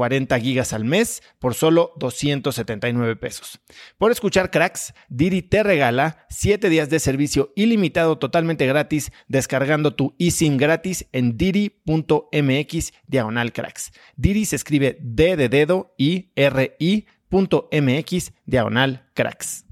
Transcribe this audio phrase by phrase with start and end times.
[0.00, 3.60] 40 gigas al mes por solo 279 pesos.
[3.98, 10.14] Por escuchar cracks, Didi te regala 7 días de servicio ilimitado totalmente gratis descargando tu
[10.18, 13.92] eSIM gratis en didi.mx diagonal cracks.
[14.16, 19.66] Didi se escribe D de dedo y R I.mx diagonal cracks.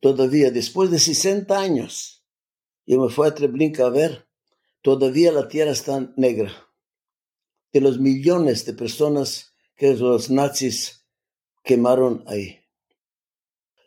[0.00, 2.24] Todavía después de 60 años,
[2.84, 4.26] yo me fui a Treblinka a ver,
[4.82, 6.65] todavía la tierra está negra
[7.76, 11.04] de los millones de personas que los nazis
[11.62, 12.60] quemaron ahí.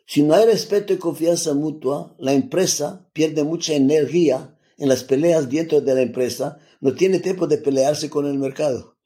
[0.06, 5.50] Si no hay respeto y confianza mutua, la empresa pierde mucha energía en las peleas
[5.50, 8.96] dentro de la empresa, no tiene tiempo de pelearse con el mercado.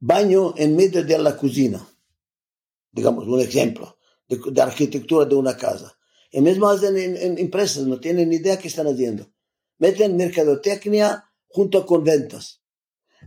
[0.00, 1.88] Baño en medio de la cocina,
[2.90, 3.96] digamos, un ejemplo
[4.28, 5.96] de, arquitectura de una casa.
[6.32, 9.30] Y mismo hacen en, empresas, no tienen idea qué están haciendo.
[9.78, 12.58] Meten mercadotecnia junto con ventas.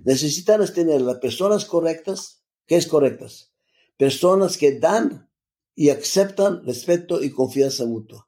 [0.04, 2.44] Necesitamos tener las personas correctas.
[2.66, 3.52] ¿Qué es correctas?
[3.98, 5.30] Personas que dan
[5.76, 8.28] y aceptan respeto y confianza mutua.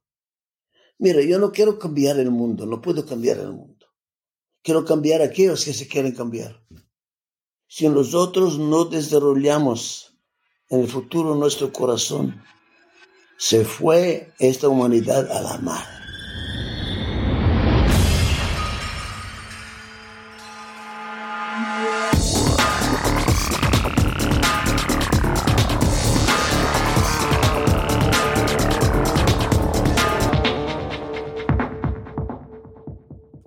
[0.99, 3.87] Mira, yo no quiero cambiar el mundo, no puedo cambiar el mundo.
[4.61, 6.63] Quiero cambiar a aquellos que se quieren cambiar.
[7.67, 10.15] Si nosotros no desarrollamos
[10.69, 12.41] en el futuro nuestro corazón,
[13.37, 16.02] se fue esta humanidad a la mar.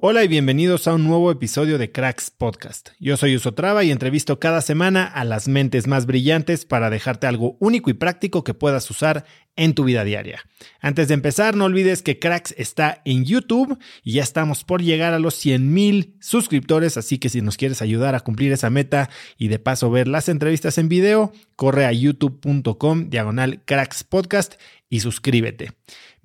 [0.08, 2.90] Hola y bienvenidos a un nuevo episodio de Cracks Podcast.
[3.00, 7.56] Yo soy Usotrava y entrevisto cada semana a las mentes más brillantes para dejarte algo
[7.58, 9.24] único y práctico que puedas usar
[9.56, 10.44] en tu vida diaria.
[10.78, 15.12] Antes de empezar, no olvides que Cracks está en YouTube y ya estamos por llegar
[15.12, 19.10] a los 100 mil suscriptores, así que si nos quieres ayudar a cumplir esa meta
[19.36, 24.54] y de paso ver las entrevistas en video, corre a youtube.com diagonal Cracks Podcast
[24.88, 25.72] y suscríbete.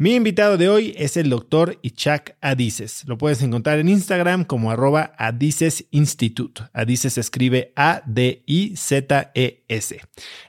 [0.01, 3.03] Mi invitado de hoy es el doctor Ichak Adices.
[3.05, 6.63] Lo puedes encontrar en Instagram como arroba Adices Institute.
[6.73, 8.41] Adices escribe A-D-I-Z-E-S.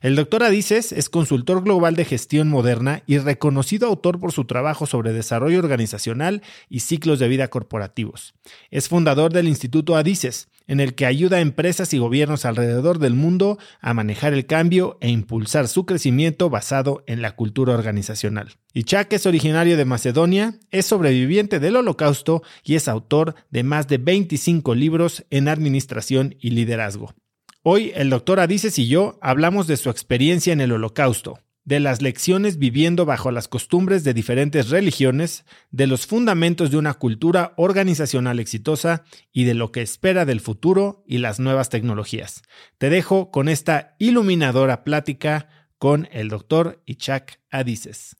[0.01, 4.87] El doctor Adices es consultor global de gestión moderna y reconocido autor por su trabajo
[4.87, 6.41] sobre desarrollo organizacional
[6.71, 8.33] y ciclos de vida corporativos.
[8.71, 13.15] Es fundador del Instituto Adices, en el que ayuda a empresas y gobiernos alrededor del
[13.15, 18.56] mundo a manejar el cambio e impulsar su crecimiento basado en la cultura organizacional.
[18.75, 23.98] Ichak es originario de Macedonia, es sobreviviente del Holocausto y es autor de más de
[23.98, 27.15] 25 libros en administración y liderazgo.
[27.63, 32.03] Hoy el doctor Adices y yo hablamos de su experiencia en el Holocausto, de las
[32.03, 38.41] lecciones viviendo bajo las costumbres de diferentes religiones, de los fundamentos de una cultura organizacional
[38.41, 42.42] exitosa y de lo que espera del futuro y las nuevas tecnologías.
[42.78, 45.48] Te dejo con esta iluminadora plática
[45.78, 48.16] con el doctor Ichak Adices.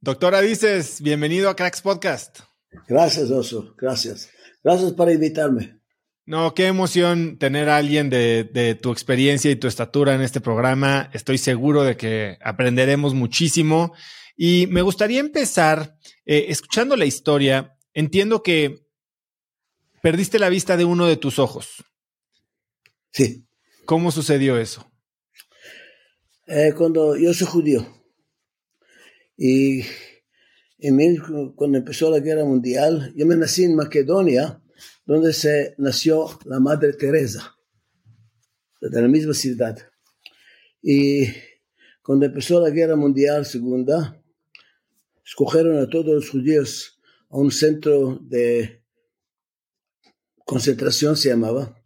[0.00, 2.40] Doctor Adices, bienvenido a Cracks Podcast.
[2.86, 3.74] Gracias, Oso.
[3.76, 4.30] Gracias.
[4.62, 5.75] Gracias por invitarme.
[6.26, 11.08] No, qué emoción tener a alguien de, tu experiencia y tu estatura en este programa.
[11.12, 13.94] Estoy seguro de que aprenderemos muchísimo.
[14.36, 17.78] Y me gustaría empezar eh, escuchando la historia.
[17.94, 18.86] Entiendo que
[20.02, 21.84] perdiste la vista de uno de tus ojos.
[23.12, 23.46] Sí.
[23.84, 24.90] ¿Cómo sucedió eso?
[26.48, 27.86] Eh, cuando yo soy judío
[29.36, 29.82] y
[30.78, 34.60] en México, cuando empezó la guerra mundial, yo me nací en Macedonia,
[35.06, 37.56] donde se nació la Madre Teresa,
[38.80, 39.78] de la misma ciudad.
[40.82, 41.26] Y
[42.02, 44.20] cuando empezó la guerra mundial segunda,
[45.24, 47.00] escogieron a todos los judíos
[47.30, 48.82] a un centro de
[50.44, 51.76] concentración, se llamaba,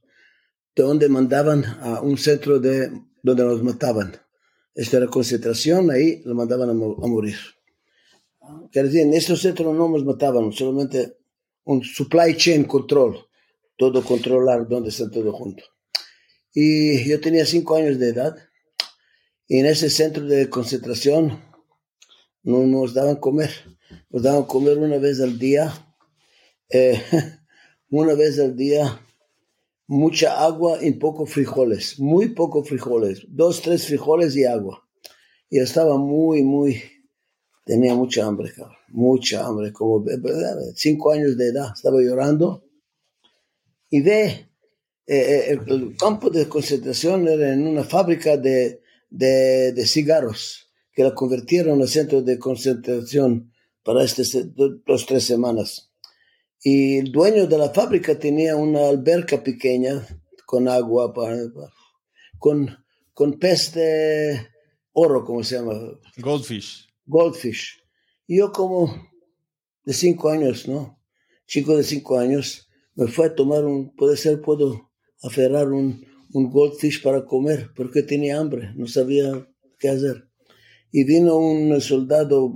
[0.74, 2.90] de donde mandaban a un centro de
[3.22, 4.16] donde los mataban.
[4.74, 7.36] Esta era concentración, ahí lo mandaban a, morir.
[8.70, 11.19] Quiere decir, en estos centros no nos mataban, solamente
[11.64, 13.26] un supply chain control,
[13.76, 15.70] todo controlar donde están todos juntos.
[16.52, 18.36] Y yo tenía cinco años de edad,
[19.46, 21.42] y en ese centro de concentración
[22.42, 23.50] no nos daban comer,
[24.10, 25.72] nos daban comer una vez al día,
[26.70, 27.02] eh,
[27.90, 29.00] una vez al día
[29.90, 34.88] mucha agua y poco frijoles, muy poco frijoles, dos, tres frijoles y agua.
[35.48, 36.80] Y estaba muy, muy,
[37.70, 38.52] tenía mucha hambre,
[38.88, 40.04] mucha hambre, como
[40.74, 42.64] cinco años de edad, estaba llorando.
[43.88, 44.24] Y ve,
[45.06, 51.04] eh, eh, el, campo de concentración era en una fábrica de, de, de cigarros, que
[51.04, 53.52] la convirtieron en centro de concentración
[53.84, 55.92] para estas dos, tres semanas.
[56.64, 60.04] Y el dueño de la fábrica tenía una alberca pequeña
[60.44, 61.14] con agua,
[62.36, 62.84] con,
[63.14, 64.48] con pez de
[64.92, 65.74] oro, como se llama?
[66.16, 66.89] Goldfish.
[67.10, 67.82] Goldfish.
[68.26, 69.10] Y yo como
[69.84, 70.98] de cinco años, ¿no?
[71.46, 74.90] Chico de cinco años, me fue a tomar un, puede ser, puedo
[75.22, 79.48] aferrar un, un goldfish para comer, porque tenía hambre, no sabía
[79.78, 80.28] qué hacer.
[80.92, 82.52] Y vino un soldado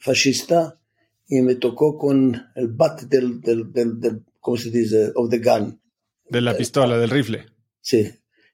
[0.00, 0.80] fascista
[1.28, 5.12] y me tocó con el bat del, del, del, ¿cómo se dice?
[5.14, 5.80] Of the gun.
[6.28, 7.46] De la pistola, del rifle.
[7.80, 8.10] Sí.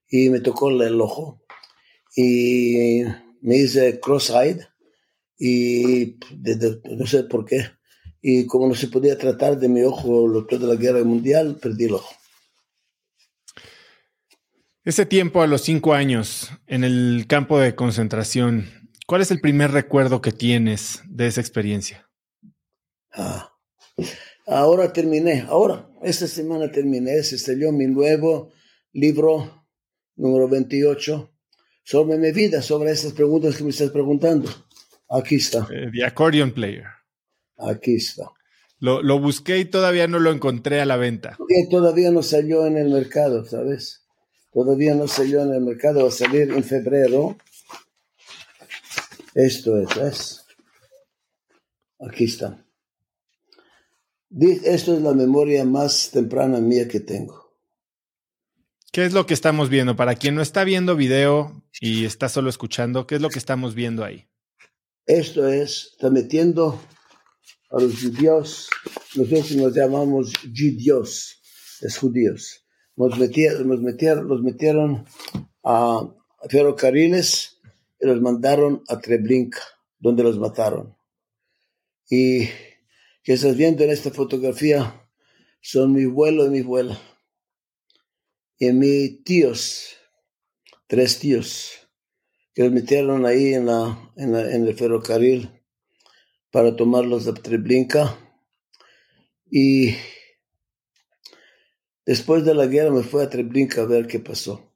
[0.08, 1.42] Y me tocó el ojo.
[2.16, 3.02] Y
[3.40, 4.60] me hice cross-eyed.
[5.42, 6.18] Y
[6.98, 7.64] no sé por qué.
[8.20, 11.94] Y como no se podía tratar de mi ojo toda la guerra mundial, perdí el
[11.94, 12.14] ojo.
[14.84, 18.66] Ese tiempo a los cinco años en el campo de concentración,
[19.06, 22.10] ¿cuál es el primer recuerdo que tienes de esa experiencia?
[23.12, 23.50] Ah,
[24.46, 28.52] ahora terminé, ahora, esta semana terminé, se salió mi nuevo
[28.92, 29.66] libro
[30.16, 31.30] número 28
[31.82, 34.50] sobre mi vida, sobre estas preguntas que me estás preguntando.
[35.10, 35.66] Aquí está.
[35.72, 36.86] Eh, The Accordion Player.
[37.58, 38.30] Aquí está.
[38.78, 41.36] Lo, lo, busqué y todavía no lo encontré a la venta.
[41.70, 44.06] Todavía no salió en el mercado, ¿sabes?
[44.52, 47.36] Todavía no salió en el mercado, va a salir en febrero.
[49.34, 50.46] Esto es, ¿ves?
[52.00, 52.64] Aquí está.
[54.64, 57.52] Esto es la memoria más temprana mía que tengo.
[58.92, 59.94] ¿Qué es lo que estamos viendo?
[59.94, 63.74] Para quien no está viendo video y está solo escuchando, ¿qué es lo que estamos
[63.74, 64.29] viendo ahí?
[65.10, 66.80] Esto es, está metiendo
[67.68, 68.70] a los judíos,
[69.16, 71.42] nosotros nos llamamos judíos,
[71.80, 72.64] es judíos.
[72.94, 75.04] Nos metieron, nos metieron, los metieron
[75.64, 76.08] a
[76.48, 77.58] ferrocarriles
[78.00, 79.58] y los mandaron a Treblinka,
[79.98, 80.96] donde los mataron.
[82.08, 82.46] Y
[83.24, 85.08] que estás viendo en esta fotografía
[85.60, 87.00] son mi vuelo y mi vuela.
[88.58, 89.88] Y mis tíos,
[90.86, 91.79] tres tíos,
[92.60, 95.48] que los metieron ahí en, la, en, el ferrocarril
[96.50, 98.18] para tomarlos a Treblinka.
[99.50, 99.94] Y
[102.04, 104.74] después de la guerra me fui a Treblinka a ver qué pasó.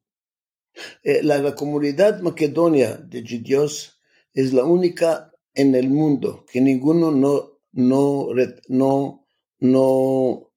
[1.02, 4.00] Eh, la, la, comunidad macedonia de judíos
[4.32, 8.28] es la única en el mundo que ninguno no no,
[8.68, 9.26] no,
[9.60, 10.50] no,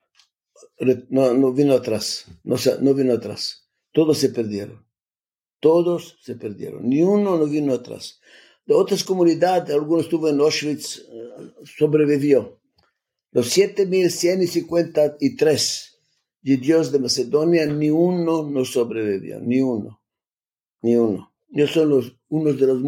[0.79, 3.67] no, vino atrás, no, no vino atrás.
[3.91, 4.86] Todos se perdieron.
[5.59, 6.87] Todos se perdieron.
[6.87, 8.21] Ni uno no vino atrás.
[8.65, 12.61] De otras comunidades, algunos estuvo en Auschwitz, eh, sobrevivió.
[13.31, 15.97] Los 7.153
[16.55, 20.01] Dios de Macedonia, ni uno no sobrevivió, ni uno,
[20.81, 21.33] ni uno.
[21.49, 22.81] Yo son los, unos de los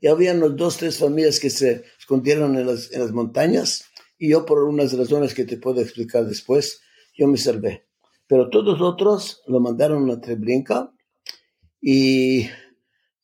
[0.00, 3.86] y había unos dos, tres familias que se escondieron en las, montañas
[4.18, 6.82] y yo por unas razones que te puedo explicar después,
[7.16, 7.86] yo me salvé.
[8.26, 10.92] Pero todos los otros lo mandaron a Treblinka
[11.80, 12.48] y,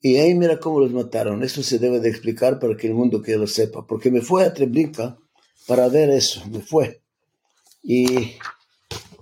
[0.00, 1.42] y ahí mira cómo los mataron.
[1.42, 3.86] Eso se debe de explicar para que el mundo que lo sepa.
[3.86, 5.18] Porque me fue a Treblinka
[5.66, 7.02] para ver eso, me fue.
[7.82, 8.36] Y,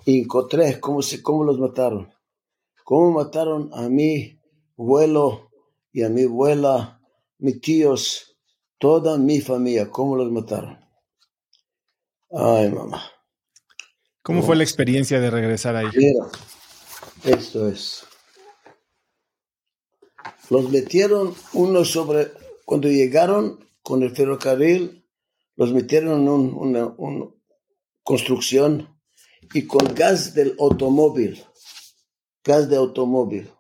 [0.05, 2.13] y encontré cómo, se, cómo los mataron.
[2.85, 4.39] Cómo mataron a mi
[4.77, 5.51] vuelo
[5.93, 7.01] y a mi abuela
[7.39, 8.37] mis tíos,
[8.79, 10.79] toda mi familia, cómo los mataron.
[12.31, 13.03] Ay, mamá.
[14.23, 15.87] ¿Cómo fue la experiencia de regresar ahí?
[15.95, 16.27] Mira,
[17.25, 18.07] esto es.
[20.51, 22.29] Los metieron uno sobre,
[22.65, 25.07] cuando llegaron con el ferrocarril,
[25.57, 27.27] los metieron en una, una
[28.03, 28.99] construcción
[29.53, 31.43] y con gas del automóvil,
[32.43, 33.51] gas de automóvil,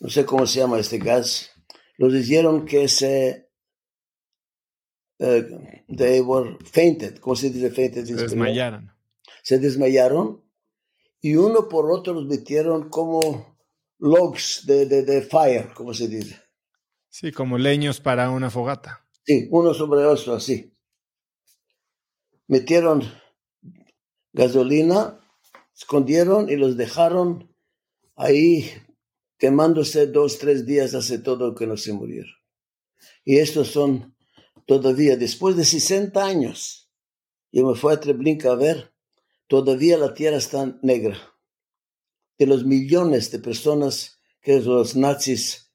[0.00, 1.50] no sé cómo se llama este gas,
[1.96, 3.50] los hicieron que se
[5.18, 8.06] uh, they were fainted, ¿cómo se dice fainted?
[8.06, 8.90] Se desmayaron.
[9.42, 10.42] Se desmayaron
[11.20, 13.49] y uno por otro los metieron como
[14.00, 16.40] logs de, de, de fire, como se dice.
[17.08, 19.06] Sí, como leños para una fogata.
[19.24, 20.72] Sí, uno sobre otro, así.
[22.46, 23.02] Metieron
[24.32, 25.20] gasolina,
[25.74, 27.54] escondieron y los dejaron
[28.16, 28.70] ahí
[29.38, 32.34] quemándose dos, tres días hace todo que no se murieron.
[33.24, 34.14] Y estos son
[34.66, 36.90] todavía, después de 60 años,
[37.52, 38.92] yo me fui a Treblinka a ver,
[39.46, 41.18] todavía la tierra está negra.
[42.40, 45.70] De los millones de personas que los nazis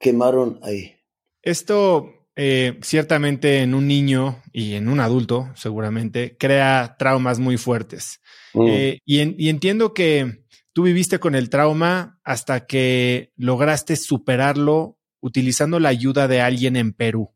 [0.00, 0.96] quemaron ahí.
[1.40, 8.20] Esto eh, ciertamente en un niño y en un adulto, seguramente, crea traumas muy fuertes.
[8.54, 8.66] Mm.
[8.66, 15.90] Eh, y, entiendo que tú viviste con el trauma hasta que lograste superarlo utilizando la
[15.90, 17.34] ayuda de alguien en Perú.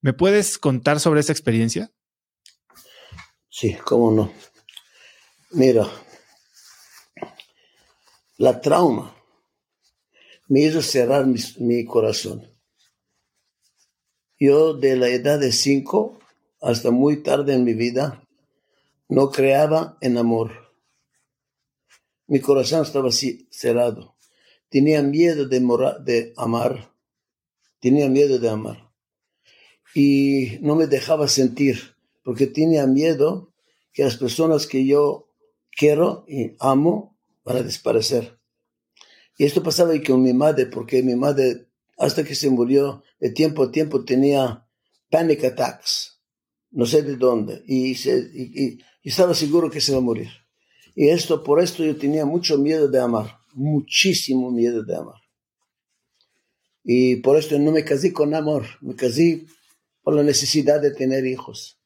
[0.00, 1.90] ¿Me puedes contar sobre esa experiencia?
[3.48, 4.32] Sí, cómo no.
[5.50, 5.86] Mira,
[8.42, 9.14] la trauma
[10.48, 12.44] me hizo cerrar mi corazón.
[14.36, 16.18] Yo de la edad de cinco
[16.60, 18.26] hasta muy tarde en mi vida
[19.08, 20.74] no creaba en amor.
[22.26, 24.16] Mi corazón estaba así cerrado.
[24.68, 25.60] Tenía miedo de,
[26.00, 26.92] de amar.
[27.78, 28.90] Tenía miedo de amar.
[29.94, 31.94] Y no me dejaba sentir
[32.24, 33.54] porque tenía miedo
[33.92, 35.28] que las personas que yo
[35.70, 37.11] quiero y amo
[37.44, 38.38] van a desaparecer.
[39.38, 41.68] Y esto pasaba con mi madre porque mi madre
[41.98, 44.66] hasta que se murió, de tiempo a tiempo tenía
[45.10, 46.20] panic attacks,
[46.70, 47.92] no sé de dónde, y,
[49.04, 50.28] estaba seguro que se iba a morir.
[50.94, 55.20] Y esto, por esto yo tenía mucho miedo de amar, muchísimo miedo de amar.
[56.84, 59.46] Y por esto no me casé con amor, me casé
[60.02, 61.78] por la necesidad de tener hijos.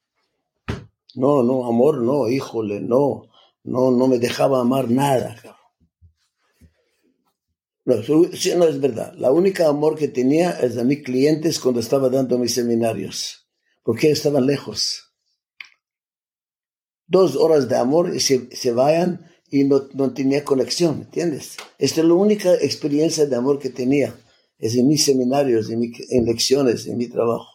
[1.14, 3.28] No, no, amor, no, híjole, no,
[3.66, 5.36] no, no me dejaba amar nada.
[7.84, 9.12] No, no es verdad.
[9.16, 13.48] La única amor que tenía es a mis clientes cuando estaba dando mis seminarios,
[13.84, 15.12] porque estaban lejos.
[17.06, 21.56] Dos horas de amor y se, se vayan y no, no, tenía conexión, ¿entiendes?
[21.78, 24.18] Esta es la única experiencia de amor que tenía,
[24.58, 27.52] es en mis seminarios, en, en lecciones, en mi trabajo.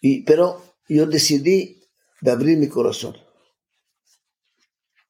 [0.00, 1.79] Y, pero yo decidí
[2.20, 3.16] de abrir mi corazón.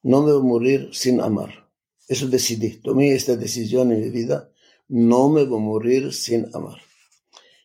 [0.03, 1.69] No me voy a morir sin amar.
[2.07, 4.51] Eso decidí, tomé esta decisión en mi vida,
[4.87, 6.77] no me voy a morir sin amar.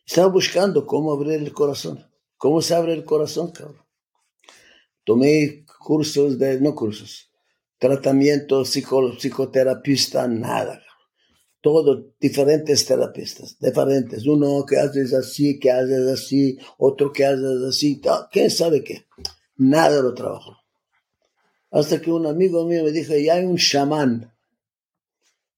[0.05, 2.05] Estaba buscando cómo abrir el corazón,
[2.37, 3.85] cómo se abre el corazón, cabrón.
[5.03, 7.29] Tomé cursos de, no cursos,
[7.77, 10.81] tratamiento, psico, psicoterapista, nada.
[11.59, 14.25] Todo diferentes terapistas, diferentes.
[14.25, 17.99] Uno que haces así, que haces así, otro que haces así,
[18.31, 19.07] quién sabe qué.
[19.57, 20.57] Nada lo trabajo.
[21.71, 24.33] Hasta que un amigo mío me dijo, ya hay un chamán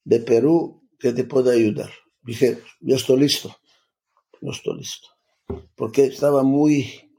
[0.04, 1.92] de Perú que te puede ayudar.
[2.22, 3.56] Dije, yo estoy listo.
[4.42, 5.08] No estoy listo.
[5.76, 7.12] Porque estaba muy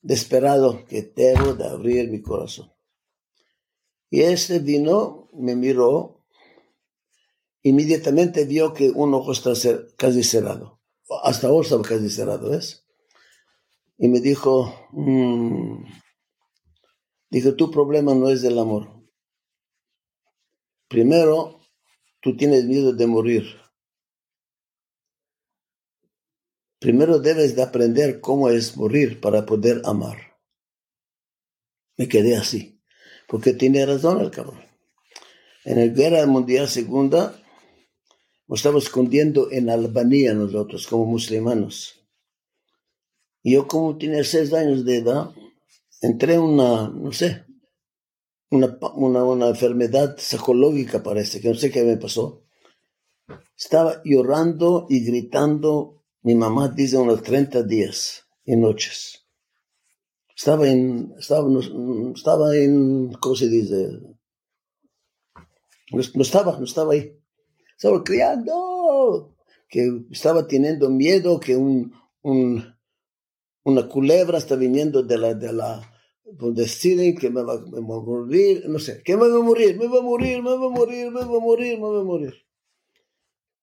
[0.00, 2.72] desesperado que debo de abrir mi corazón.
[4.08, 6.24] Y este vino, me miró,
[7.62, 9.52] inmediatamente vio que un ojo está
[9.96, 10.80] casi cerrado.
[11.22, 12.86] Hasta ahora estaba casi cerrado, ¿ves?
[13.98, 15.84] Y me dijo, mmm,
[17.30, 18.88] dijo, tu problema no es del amor.
[20.88, 21.60] Primero,
[22.20, 23.44] tú tienes miedo de morir.
[26.78, 30.38] Primero debes de aprender cómo es morir para poder amar.
[31.96, 32.80] Me quedé así,
[33.26, 34.62] porque tiene razón el cabrón.
[35.64, 37.42] En la guerra mundial segunda,
[38.46, 42.06] nos estamos escondiendo en Albania nosotros como musulmanos.
[43.42, 45.30] Yo como tenía seis años de edad,
[46.00, 47.44] entré en una, no sé,
[48.50, 52.44] una, una, enfermedad psicológica parece, que no sé qué me pasó.
[53.56, 59.26] Estaba llorando y gritando, mi mamá dice unos 30 días y noches.
[60.36, 61.48] Estaba en, estaba,
[62.14, 64.00] estaba en, ¿cómo se dice?
[65.92, 67.18] No, estaba, no estaba ahí.
[67.76, 69.34] Estaba criando.
[69.68, 71.92] que estaba teniendo miedo que un,
[73.66, 75.82] una culebra está viniendo de la, de la,
[76.24, 79.76] deciden que me va, me va, a morir, no sé, que me va a morir,
[79.76, 82.04] me va a morir, me va a morir, me va a morir, me va a
[82.04, 82.34] morir.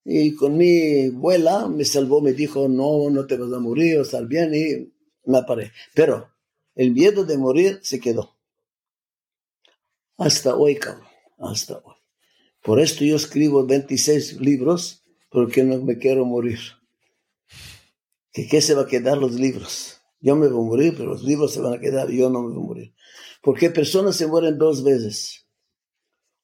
[0.03, 4.27] Y con mi abuela me salvó, me dijo, no, no te vas a morir, estar
[4.27, 4.91] bien, y
[5.23, 5.71] me paré.
[5.95, 6.29] Pero
[6.75, 8.35] el miedo de morir se quedó.
[10.17, 11.07] Hasta hoy, cabrón,
[11.37, 11.95] hasta hoy.
[12.61, 16.59] Por esto yo escribo 26 libros, porque no me quiero morir.
[18.33, 19.92] ¿Que qué se va a quedar los libros?
[20.23, 22.53] Yo me voy a morir, pero los libros se van a quedar yo no me
[22.53, 22.95] voy a morir.
[23.41, 25.45] Porque personas se mueren dos veces.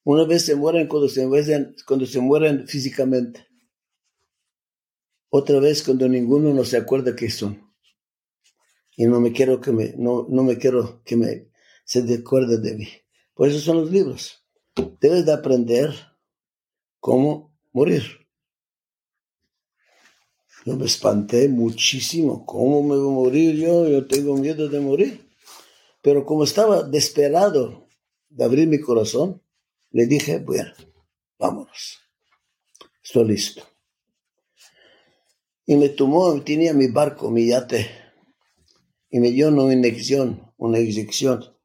[0.04, 3.48] Una vez se mueren cuando se mueren, cuando se mueren físicamente.
[5.30, 7.72] Otra vez cuando ninguno no se acuerda que son.
[8.96, 11.48] Y no me quiero que me, no, no me quiero que me
[11.84, 12.88] se acuerde de mí.
[13.32, 14.44] Por eso son los libros.
[15.00, 15.94] Debes de aprender
[16.98, 18.19] cómo morir.
[20.64, 22.44] Yo me espanté muchísimo.
[22.44, 23.88] ¿Cómo me voy a morir yo?
[23.88, 25.30] Yo tengo miedo de morir.
[26.02, 27.86] Pero como estaba desesperado
[28.28, 29.42] de abrir mi corazón,
[29.90, 30.72] le dije, bueno,
[31.38, 31.98] vámonos.
[33.02, 33.62] Estoy listo.
[35.66, 37.90] Y me tomó, tenía mi barco, mi yate,
[39.10, 41.56] y me dio una inyección, una inyección,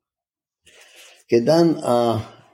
[1.28, 2.52] que dan a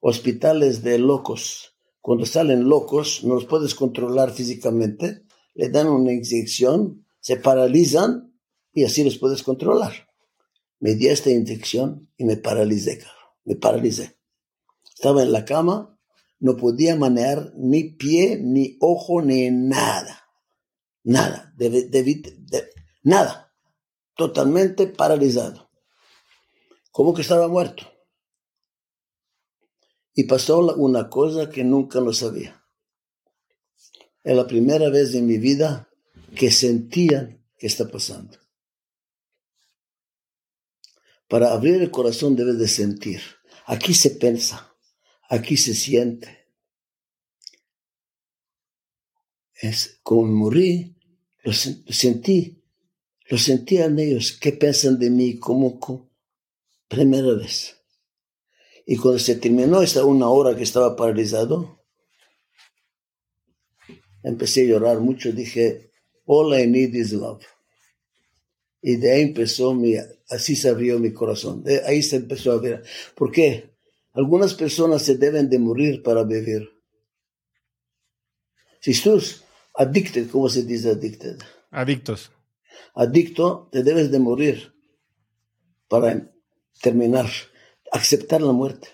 [0.00, 1.76] hospitales de locos.
[2.00, 5.27] Cuando salen locos, no los puedes controlar físicamente,
[5.58, 8.32] le dan una inyección, se paralizan
[8.72, 9.92] y así los puedes controlar.
[10.78, 13.02] Me dio esta inyección y me paralicé,
[13.44, 14.20] me paralicé.
[14.94, 15.98] Estaba en la cama,
[16.38, 20.28] no podía manejar ni pie, ni ojo, ni nada.
[21.02, 21.52] Nada,
[23.02, 23.52] nada.
[24.14, 25.72] Totalmente paralizado.
[26.92, 27.82] Como que estaba muerto.
[30.14, 32.57] Y pasó una cosa que nunca lo sabía.
[34.22, 35.88] Es la primera vez en mi vida
[36.34, 38.38] que sentía que está pasando.
[41.28, 43.20] Para abrir el corazón debes de sentir.
[43.66, 44.74] Aquí se piensa,
[45.28, 46.48] aquí se siente.
[49.60, 50.96] Es como morí,
[51.42, 52.62] lo, sentí,
[53.28, 54.32] lo sentí en ellos.
[54.32, 55.38] ¿Qué piensan de mí?
[55.38, 56.10] Como, como
[56.88, 57.76] primera vez.
[58.86, 61.77] Y cuando se terminó esa una hora que estaba paralizado,
[64.22, 65.90] empecé a llorar mucho, dije,
[66.26, 67.44] all I need is love.
[68.80, 69.96] Y de ahí empezó mi,
[70.28, 72.84] así se abrió mi corazón, de ahí se empezó a ver.
[73.14, 73.70] ¿Por qué?
[74.12, 76.68] Algunas personas se deben de morir para vivir.
[78.80, 81.38] Si estás addicted, ¿cómo se dice addicted?
[81.70, 82.30] Adictos.
[82.94, 84.72] Adicto, te debes de morir
[85.88, 86.32] para
[86.80, 87.28] terminar,
[87.92, 88.88] aceptar la muerte.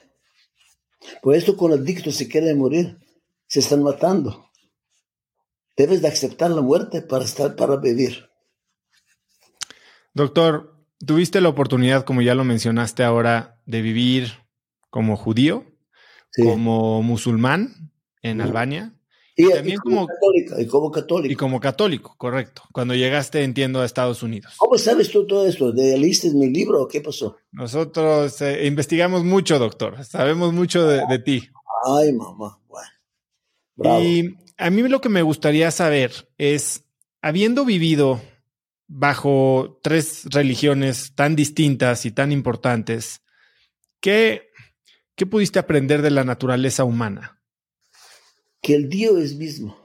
[1.23, 2.99] Por esto con adictos se quieren morir,
[3.47, 4.51] se están matando.
[5.77, 8.29] Debes de aceptar la muerte para estar, para vivir.
[10.13, 14.33] Doctor, ¿tuviste la oportunidad, como ya lo mencionaste ahora, de vivir
[14.91, 15.65] como judío,
[16.37, 17.91] como musulmán
[18.23, 18.95] en Albania?
[19.37, 21.33] Y, también como, católica, y como católico.
[21.33, 22.63] Y como católico, correcto.
[22.73, 24.55] Cuando llegaste, entiendo, a Estados Unidos.
[24.59, 25.73] ¿Cómo sabes tú todo esto?
[25.73, 27.37] ¿De leíste mi libro o qué pasó?
[27.51, 30.05] Nosotros eh, investigamos mucho, doctor.
[30.05, 31.49] Sabemos mucho de, de ti.
[31.85, 32.61] Ay, mamá.
[32.69, 32.89] Bueno.
[33.75, 34.01] Bravo.
[34.05, 36.85] Y a mí lo que me gustaría saber es,
[37.23, 38.23] habiendo vivido
[38.87, 43.23] bajo tres religiones tan distintas y tan importantes,
[44.01, 44.51] ¿qué,
[45.17, 47.43] qué pudiste aprender de la naturaleza humana?
[48.61, 49.79] Que el Dios es mismo.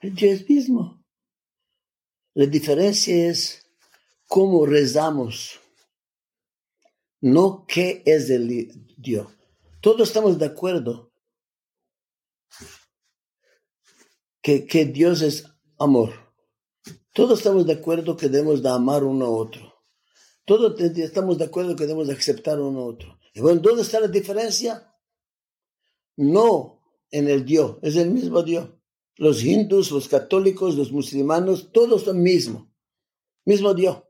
[0.00, 1.04] El Dios es mismo.
[2.34, 3.66] La diferencia es
[4.26, 5.58] cómo rezamos,
[7.20, 9.28] no qué es el Dios.
[9.80, 11.05] Todos estamos de acuerdo
[14.46, 15.44] que, Dios es
[15.76, 16.12] amor.
[17.12, 19.74] Todos estamos de acuerdo que debemos de amar uno a otro.
[20.44, 23.18] Todos estamos de acuerdo que debemos de aceptar uno a otro.
[23.34, 24.94] Y bueno, ¿dónde está la diferencia?
[26.16, 26.80] No
[27.10, 28.68] en el Dios, es el mismo Dios.
[29.16, 32.72] Los hindus, los católicos, los musulmanes, todos son mismo.
[33.44, 34.04] Mismo Dios.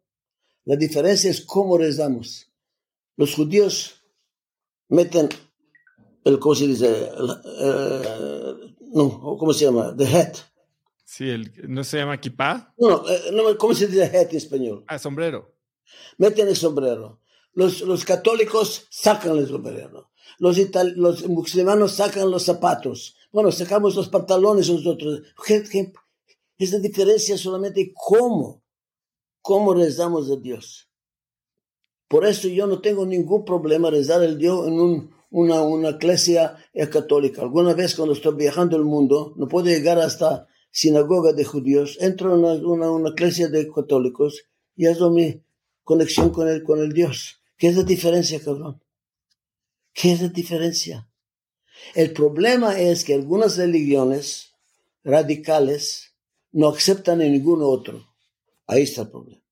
[0.65, 2.53] La diferencia es cómo rezamos.
[3.17, 4.03] Los judíos
[4.89, 5.31] meten
[6.25, 7.11] el, ¿cómo se dice?
[8.93, 9.95] No, ¿cómo se llama?
[9.97, 10.37] The hat.
[11.05, 12.75] Sí, el, ¿no se llama kippah?
[12.79, 14.85] No, eh, no, ¿cómo se dice hat en español?
[14.89, 15.55] Ah, sombrero.
[16.19, 17.21] Meten el sombrero.
[17.53, 20.11] Los, los católicos sacan el sombrero.
[20.39, 20.59] Los,
[20.97, 23.17] los musulmanes sacan los zapatos.
[23.33, 25.23] Bueno, sacamos los pantalones nosotros.
[26.59, 28.63] Esa diferencia solamente cómo,
[29.41, 30.89] cómo rezamos a Dios.
[32.09, 36.57] Por eso yo no tengo ningún problema rezar al Dios en un una, una iglesia
[36.91, 37.43] católica.
[37.43, 42.35] Alguna vez cuando estoy viajando el mundo, no puedo llegar hasta sinagoga de judíos, entro
[42.35, 44.45] en una, una, iglesia de católicos
[44.77, 45.43] y hago mi
[45.83, 47.41] conexión con el, con el Dios.
[47.57, 48.83] ¿Qué es la diferencia, cabrón?
[49.95, 51.09] ¿Qué es la diferencia?
[51.95, 54.53] El problema es que algunas religiones
[55.03, 56.15] radicales
[56.53, 58.07] no aceptan en ningún otro.
[58.67, 59.43] Ahí está el problema.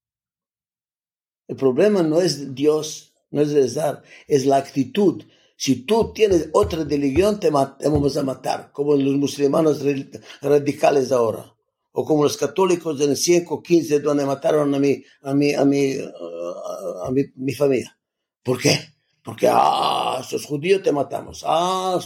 [1.49, 5.25] El problema no es Dios, no es rezar, es la actitud.
[5.57, 9.81] Si tú tienes otra religión, te, vamos a matar, como los musulmanes
[10.43, 11.55] radicales ahora,
[11.93, 15.93] o como los católicos del siglo XV, donde mataron a mi, a mi, a mi,
[15.95, 17.97] a mi, mi familia.
[18.43, 18.79] ¿Por qué?
[19.23, 21.45] Porque, ah, sos judíos, te matamos.
[21.47, 21.99] Ah,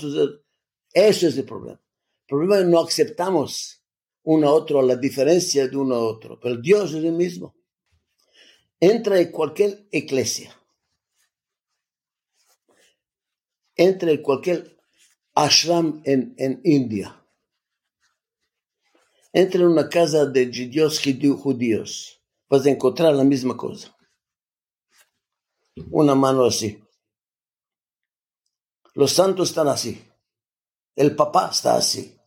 [0.92, 1.80] eso es el problema.
[1.80, 3.82] El problema es que no aceptamos
[4.24, 7.56] uno a otro, la diferencia de uno a otro, pero Dios es el mismo.
[8.78, 10.57] Entra en cualquier iglesia
[13.78, 14.76] entre cualquier
[15.34, 17.24] ashram en, en India,
[19.32, 21.00] entre en una casa de judíos
[21.36, 23.96] judíos, vas a encontrar la misma cosa.
[25.90, 26.82] Una mano así.
[28.94, 30.04] Los santos están así.
[30.96, 32.18] El papá está así.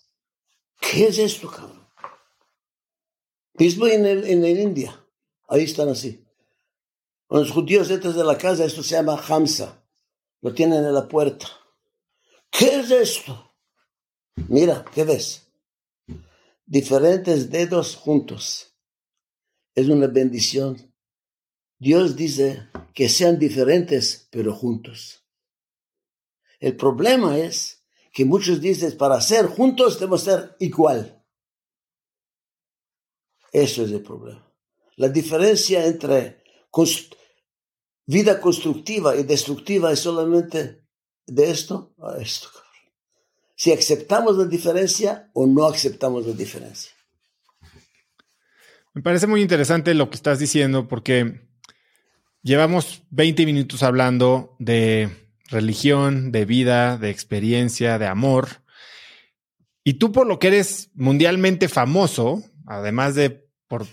[0.79, 1.85] ¿Qué es esto, cabrón?
[3.55, 5.05] Mismo en, el, en India.
[5.49, 6.25] Ahí están así.
[7.29, 9.80] Los judíos entran de la casa, esto se llama Hamza.
[10.41, 11.47] Lo tienen en la puerta.
[12.49, 13.55] ¿Qué es esto?
[14.47, 15.47] Mira, ¿qué ves?
[16.65, 18.75] Diferentes dedos juntos.
[19.75, 20.93] Es una bendición.
[21.77, 25.25] Dios dice que sean diferentes, pero juntos.
[26.59, 31.23] El problema es que muchos dicen, para ser juntos debemos ser igual.
[33.51, 34.47] Eso es el problema.
[34.95, 36.43] La diferencia entre
[38.11, 40.81] vida constructiva y destructiva es solamente
[41.25, 42.49] de esto a esto.
[43.55, 46.91] Si aceptamos la diferencia o no aceptamos la diferencia.
[48.93, 51.47] Me parece muy interesante lo que estás diciendo porque
[52.41, 55.09] llevamos 20 minutos hablando de
[55.45, 58.63] religión, de vida, de experiencia, de amor.
[59.85, 63.87] Y tú por lo que eres mundialmente famoso, además de por,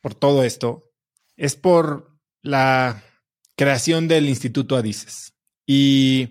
[0.00, 0.90] por todo esto,
[1.36, 3.04] es por la
[3.60, 5.34] creación del Instituto Adices.
[5.66, 6.30] Y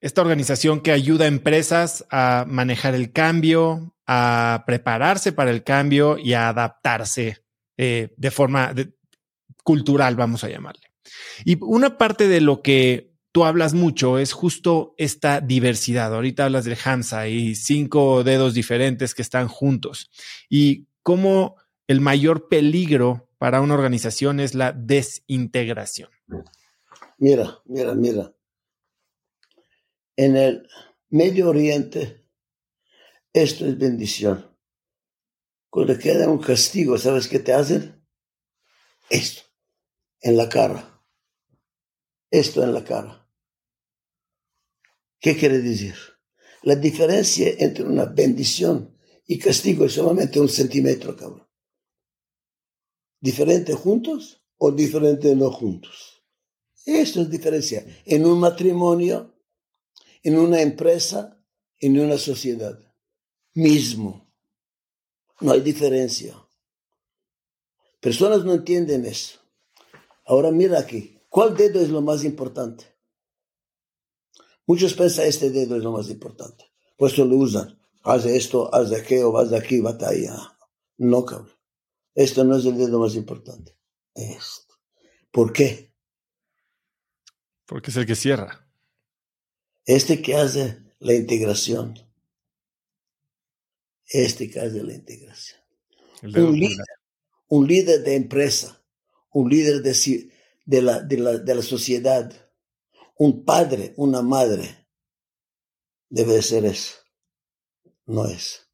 [0.00, 6.18] esta organización que ayuda a empresas a manejar el cambio, a prepararse para el cambio
[6.18, 7.38] y a adaptarse
[7.76, 8.72] eh, de forma
[9.64, 10.92] cultural, vamos a llamarle.
[11.44, 16.14] Y una parte de lo que tú hablas mucho es justo esta diversidad.
[16.14, 20.12] Ahorita hablas del Hamza y cinco dedos diferentes que están juntos
[20.48, 21.56] y cómo
[21.88, 26.10] el mayor peligro para una organización es la desintegración.
[27.18, 28.34] Mira, mira, mira.
[30.16, 30.68] En el
[31.08, 32.26] Medio Oriente,
[33.32, 34.56] esto es bendición.
[35.68, 38.04] Cuando queda un castigo, ¿sabes qué te hacen?
[39.08, 39.42] Esto,
[40.20, 41.02] en la cara.
[42.30, 43.28] Esto en la cara.
[45.20, 45.94] ¿Qué quiere decir?
[46.62, 51.50] La diferencia entre una bendición y castigo es solamente un centímetro, cabrón
[53.20, 56.09] diferentes juntos o diferentes no juntos.
[56.86, 59.34] Esto es diferencia en un matrimonio,
[60.22, 61.42] en una empresa,
[61.78, 62.78] en una sociedad.
[63.54, 64.32] Mismo.
[65.40, 66.36] No hay diferencia.
[68.00, 69.38] Personas no entienden eso.
[70.24, 71.18] Ahora mira aquí.
[71.28, 72.84] ¿Cuál dedo es lo más importante?
[74.66, 76.64] Muchos piensan este dedo es lo más importante.
[76.96, 77.78] Pues lo usan.
[78.02, 80.56] Haz esto, haz aquello, vas de aquí, vas allá.
[80.96, 81.50] No, cabrón.
[82.14, 83.76] Esto no es el dedo más importante.
[84.14, 84.74] Esto.
[85.30, 85.89] ¿Por qué?
[87.70, 88.68] Porque es el que cierra.
[89.84, 91.94] Este que hace la integración.
[94.06, 95.60] Este que hace la integración.
[96.20, 96.86] Un líder,
[97.46, 98.84] un líder de empresa,
[99.30, 100.32] un líder de,
[100.64, 102.50] de, la, de, la, de la sociedad,
[103.14, 104.88] un padre, una madre,
[106.08, 106.96] debe ser eso.
[108.04, 108.66] No es.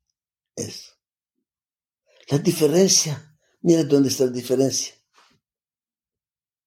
[0.55, 0.97] Es.
[2.31, 4.95] La diferencia, mira dónde está la diferencia.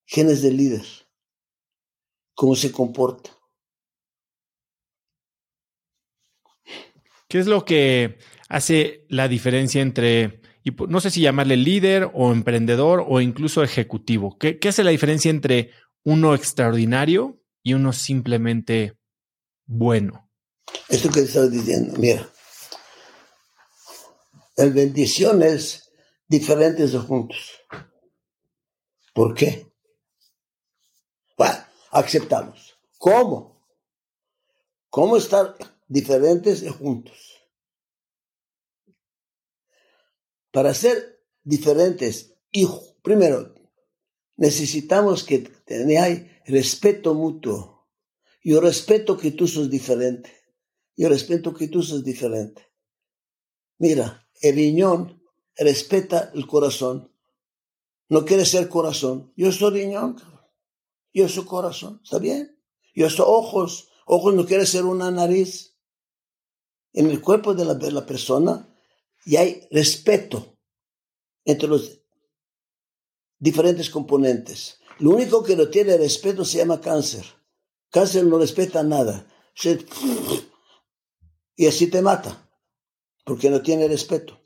[0.06, 0.86] ¿Quién es el líder?
[2.40, 3.32] ¿Cómo se comporta?
[7.28, 10.40] ¿Qué es lo que hace la diferencia entre,
[10.88, 14.38] no sé si llamarle líder o emprendedor o incluso ejecutivo?
[14.38, 15.72] ¿Qué, qué hace la diferencia entre
[16.06, 18.98] uno extraordinario y uno simplemente
[19.66, 20.32] bueno?
[20.88, 22.26] Esto que estás diciendo, mira,
[24.56, 25.92] las bendiciones
[26.26, 27.52] diferentes o juntos.
[29.14, 29.68] ¿Por qué?
[31.38, 32.78] Bueno, aceptamos.
[32.98, 33.60] ¿Cómo?
[34.90, 35.56] cómo estar
[35.88, 37.38] diferentes y juntos.
[40.52, 42.68] Para ser diferentes y
[43.04, 43.54] primero
[44.36, 47.88] necesitamos que tengáis respeto mutuo.
[48.44, 50.32] Yo respeto que tú sos diferente.
[50.96, 52.68] Yo respeto que tú sos diferente.
[53.78, 55.22] Mira, el riñón
[55.56, 57.14] respeta el corazón.
[58.08, 59.32] No quiere ser corazón.
[59.36, 60.16] Yo soy riñón.
[61.14, 62.02] Yo soy corazón.
[62.04, 62.60] ¿Está bien?
[62.94, 63.90] Yo soy ojos.
[64.06, 65.78] Ojos no quiere ser una nariz.
[66.94, 68.70] En el cuerpo de la, de la persona
[69.26, 70.58] y hay respeto
[71.46, 72.02] entre los
[73.38, 74.80] diferentes componentes.
[75.00, 77.26] Lo único que no tiene respeto se llama cáncer.
[77.90, 79.28] Cáncer no respeta nada.
[81.56, 82.50] Y así te mata,
[83.26, 84.40] porque no tiene respeto.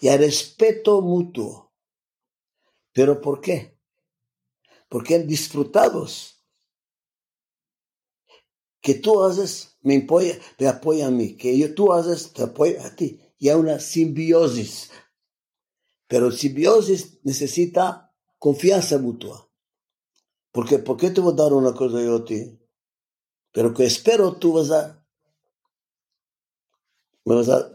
[0.00, 1.72] Y hay respeto mutuo.
[2.92, 3.71] ¿Pero por qué?
[4.92, 6.44] Porque disfrutados
[8.82, 12.84] que tú haces, me apoya, me apoya a mí, que yo, tú haces, te apoya
[12.84, 13.18] a ti.
[13.38, 14.90] Y hay una simbiosis.
[16.08, 19.50] Pero simbiosis necesita confianza mutua.
[20.50, 22.60] Porque, ¿por qué te voy a dar una cosa yo a ti?
[23.50, 25.02] Pero que espero tú vas a,
[27.24, 27.72] me vas a,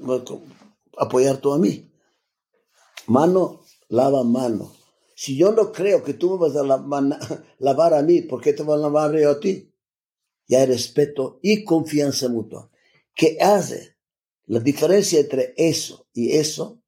[1.00, 1.92] apoyar tú a mí.
[3.08, 4.77] Mano lava mano.
[5.20, 6.64] Si yo no creo que tú me vas a
[7.60, 9.74] lavar a mí, ¿por qué te voy a lavar yo a ti?
[10.46, 12.70] Y hay respeto y confianza mutua.
[13.16, 13.98] ¿Qué hace?
[14.46, 16.84] La diferencia entre eso y eso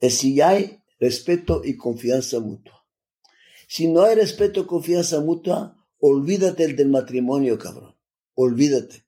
[0.00, 2.86] es si hay respeto y confianza mutua.
[3.66, 7.96] Si no hay respeto y confianza mutua, olvídate del matrimonio, cabrón.
[8.34, 9.06] Olvídate.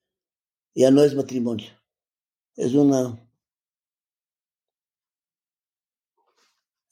[0.74, 1.68] Ya no es matrimonio.
[2.56, 3.22] Es una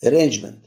[0.03, 0.66] arrangement.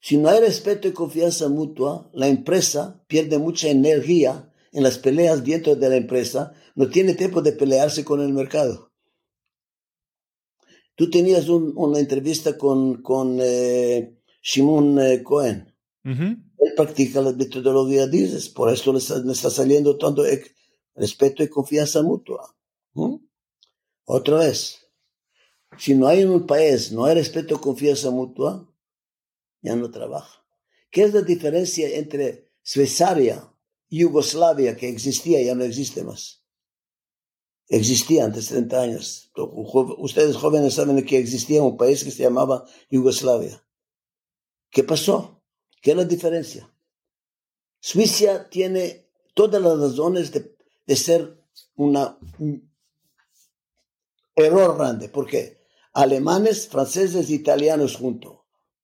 [0.00, 5.44] Si no hay respeto y confianza mutua, la empresa pierde mucha energía en las peleas
[5.44, 8.92] dentro de la empresa, no tiene tiempo de pelearse con el mercado.
[10.94, 15.74] Tú tenías una entrevista con, con eh, Shimon eh, Cohen.
[16.04, 20.24] Él practica la metodología, dices, por eso le está, saliendo tanto
[20.94, 22.54] respeto y confianza mutua.
[24.04, 24.78] Otra vez,
[25.76, 28.67] si no hay en un país, no hay respeto y confianza mutua,
[29.62, 30.44] ya no trabaja.
[30.90, 33.52] ¿Qué es la diferencia entre Suecia
[33.88, 36.42] y Yugoslavia que existía ya no existe más?
[37.68, 39.30] Existía antes 30 años.
[39.98, 43.62] Ustedes jóvenes saben que existía un país que se llamaba Yugoslavia.
[44.70, 45.42] ¿Qué pasó?
[45.82, 46.72] ¿Qué es la diferencia?
[47.80, 51.38] Suiza tiene todas las razones de, de ser
[51.76, 52.70] una, un
[54.34, 55.08] error grande.
[55.08, 55.62] ¿Por qué?
[55.92, 58.37] Alemanes, franceses, italianos juntos.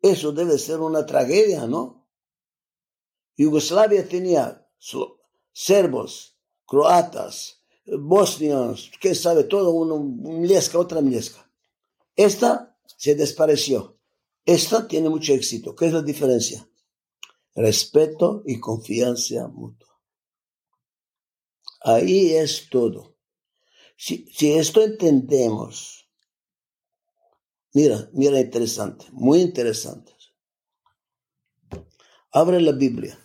[0.05, 2.07] Eso debe ser una tragedia, ¿no?
[3.39, 4.69] Yugoslavia tenía
[5.51, 6.37] serbos,
[6.67, 11.51] croatas, bosnios, qué sabe, todo uno, un miesca, otra miesca.
[12.15, 13.99] Esta se desapareció.
[14.45, 15.75] Esta tiene mucho éxito.
[15.75, 16.69] ¿Qué es la diferencia?
[17.55, 19.99] Respeto y confianza mutua.
[21.81, 23.17] Ahí es todo.
[23.97, 26.04] Si, si esto entendemos,
[27.75, 30.13] mira, mira interesante, muy interesante.
[32.33, 33.19] Abre la Biblia.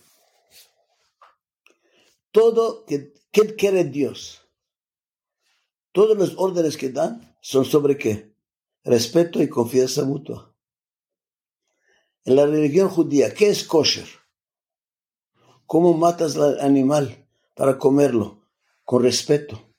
[2.30, 4.42] Todo que, ¿qué quiere Dios?
[5.92, 8.32] Todos los órdenes que dan son sobre qué?
[8.84, 10.54] Respeto y confianza mutua.
[12.24, 14.06] En la religión judía, ¿qué es kosher?
[15.66, 18.42] ¿Cómo matas al animal para comerlo?
[18.84, 19.74] Con respeto.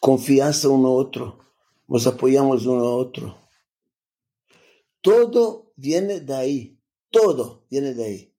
[0.00, 1.45] Confianza uno a otro.
[1.88, 3.38] Nos apoyamos uno a otro.
[5.00, 6.78] Todo viene de ahí.
[7.10, 8.34] Todo viene de ahí.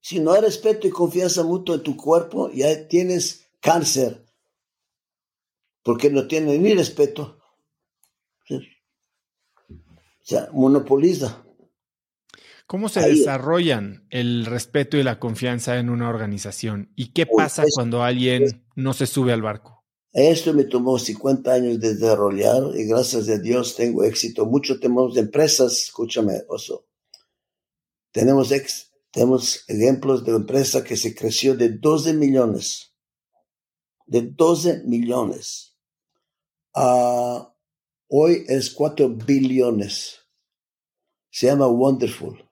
[0.00, 4.24] Si no hay respeto y confianza mutua en tu cuerpo, ya tienes cáncer,
[5.82, 7.40] porque no tiene ni respeto.
[8.48, 8.60] O
[10.22, 11.44] sea, monopoliza.
[12.66, 16.92] ¿Cómo se desarrollan el respeto y la confianza en una organización?
[16.96, 19.75] ¿Y qué pasa cuando alguien no se sube al barco?
[20.18, 24.46] Esto me tomó 50 años de desarrollar y gracias a Dios tengo éxito.
[24.46, 26.86] Mucho tenemos empresas, escúchame, Oso.
[28.12, 32.94] Tenemos, ex, tenemos ejemplos de empresa que se creció de 12 millones.
[34.06, 35.76] De 12 millones
[36.76, 37.48] Uh,
[38.10, 40.20] hoy es 4 billones.
[41.30, 42.45] Se llama Wonderful.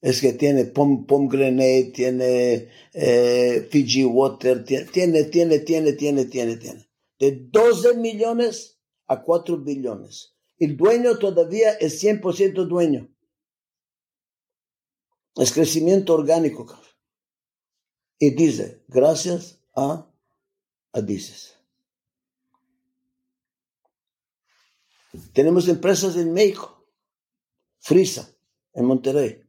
[0.00, 6.24] Es que tiene pom, pomegranate, tiene eh, Fiji Water, tiene, tiene, tiene, tiene, tiene,
[6.56, 10.34] tiene, De 12 millones a 4 billones.
[10.58, 13.08] El dueño todavía es 100% dueño.
[15.36, 16.66] Es crecimiento orgánico.
[18.18, 20.10] Y dice, gracias a
[20.92, 21.56] Adices.
[25.32, 26.86] Tenemos empresas en México,
[27.78, 28.34] Frisa,
[28.72, 29.45] en Monterrey.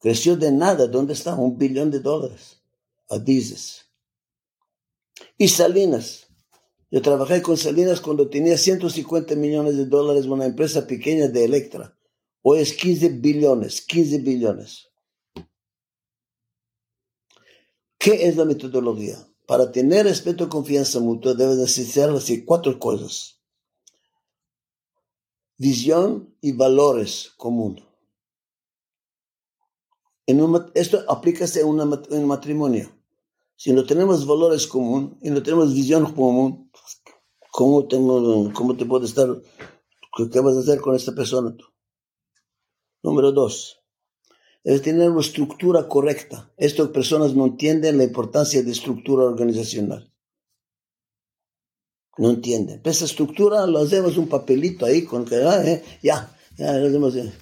[0.00, 1.34] Creció de nada, ¿dónde está?
[1.34, 2.62] Un billón de dólares.
[3.08, 3.86] Adices.
[5.36, 6.26] Y Salinas.
[6.90, 11.96] Yo trabajé con Salinas cuando tenía 150 millones de dólares, una empresa pequeña de Electra.
[12.42, 14.88] Hoy es 15 billones, 15 billones.
[17.98, 19.18] ¿Qué es la metodología?
[19.46, 23.38] Para tener respeto y confianza mutua debes necesitar así cuatro cosas.
[25.58, 27.89] Visión y valores comunes.
[30.30, 32.88] En esto aplica en un matrimonio.
[33.56, 36.70] Si no tenemos valores comunes y no tenemos visión común,
[37.50, 39.28] ¿cómo, tengo, cómo te puedes estar?
[40.32, 41.64] ¿Qué vas a hacer con esta persona tú?
[43.02, 43.82] Número dos,
[44.62, 46.52] debes tener una estructura correcta.
[46.56, 50.12] Estas personas no entienden la importancia de estructura organizacional.
[52.18, 52.82] No entienden.
[52.84, 57.16] Esa estructura lo hacemos un papelito ahí con que ah, eh, ya, ya lo hacemos.
[57.16, 57.32] Eh.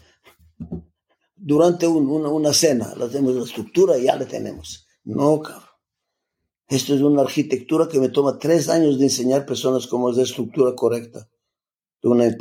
[1.41, 4.87] Durante una, una, cena, lo hacemos la estructura y ya la tenemos.
[5.05, 5.69] No, cabrón.
[6.69, 10.25] Esto es una arquitectura que me toma tres años de enseñar personas cómo es la
[10.25, 11.29] estructura correcta.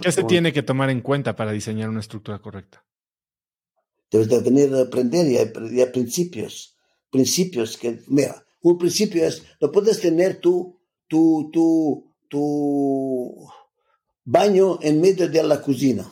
[0.01, 2.85] ¿Qué se tiene que tomar en cuenta para diseñar una estructura correcta?
[4.11, 6.75] Debes de venir a aprender y hay, principios.
[7.09, 13.47] Principios que, mira, un principio es, no puedes tener tu, tu, tu, tu
[14.25, 16.11] baño en medio de la cocina.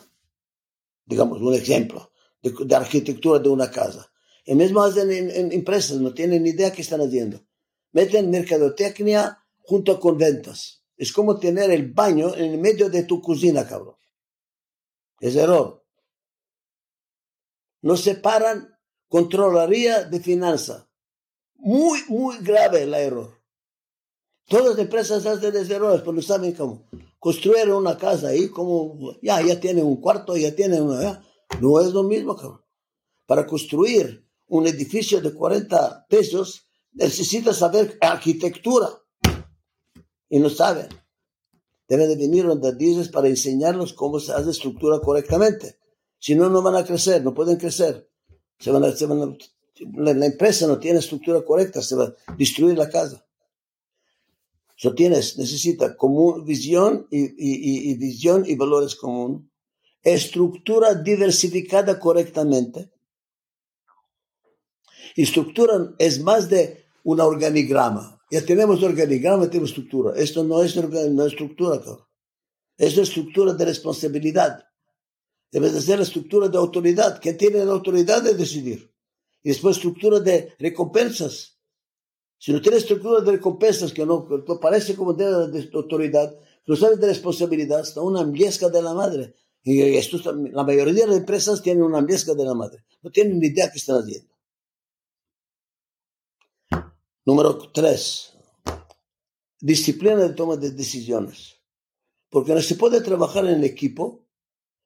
[1.04, 2.10] Digamos, un ejemplo
[2.50, 4.10] de, arquitectura de una casa.
[4.44, 7.44] Y mismo hacen en, empresas, no tienen idea qué están haciendo.
[7.92, 10.84] Meten mercadotecnia junto con ventas.
[10.96, 13.96] Es como tener el baño en el medio de tu cocina, cabrón.
[15.20, 15.86] Es error
[17.86, 18.76] nos separan
[19.08, 20.90] controlaría de finanza.
[21.54, 23.40] Muy, muy grave el error.
[24.48, 26.88] Todas las empresas hacen ese errores, pero no saben cómo.
[27.20, 31.24] Construir una casa ahí, como ya, ya tienen un cuarto, ya tienen una.
[31.60, 32.62] No es lo mismo, cabrón.
[33.26, 38.88] Para construir un edificio de 40 pesos, necesitas saber arquitectura.
[40.28, 40.88] Y no saben.
[41.88, 45.78] Deben de venir dices para enseñarlos cómo se hace estructura correctamente.
[46.18, 48.10] Si no, no van a crecer, no pueden crecer.
[48.58, 48.88] Se van a,
[49.94, 53.24] la, empresa no tiene estructura correcta, se va a destruir la casa.
[54.76, 59.45] Eso necesita común, visión y, visión y valores común,
[60.14, 62.92] estructura diversificada correctamente.
[65.16, 68.22] Estructura es más de un organigrama.
[68.30, 70.14] Ya tenemos organigrama, tenemos estructura.
[70.16, 71.76] Esto no es una estructura,
[72.76, 74.64] Esto es estructura de responsabilidad.
[75.50, 77.20] Debe de ser la estructura de autoridad.
[77.20, 78.92] ¿Quién tiene la autoridad de decidir?
[79.42, 81.58] Y después estructura de recompensas.
[82.38, 84.28] Si no tienes estructura de recompensas que no,
[84.60, 86.32] parece como de, de autoridad,
[86.66, 89.34] no sabes de responsabilidad, está una ambiesca de la madre.
[89.68, 92.84] Y esto, la mayoría de las empresas tienen una ambiesca de la madre.
[93.02, 94.32] No tienen ni idea qué están haciendo.
[97.24, 98.32] Número tres.
[99.58, 101.56] Disciplina de toma de decisiones.
[102.30, 104.28] Porque no se puede trabajar en equipo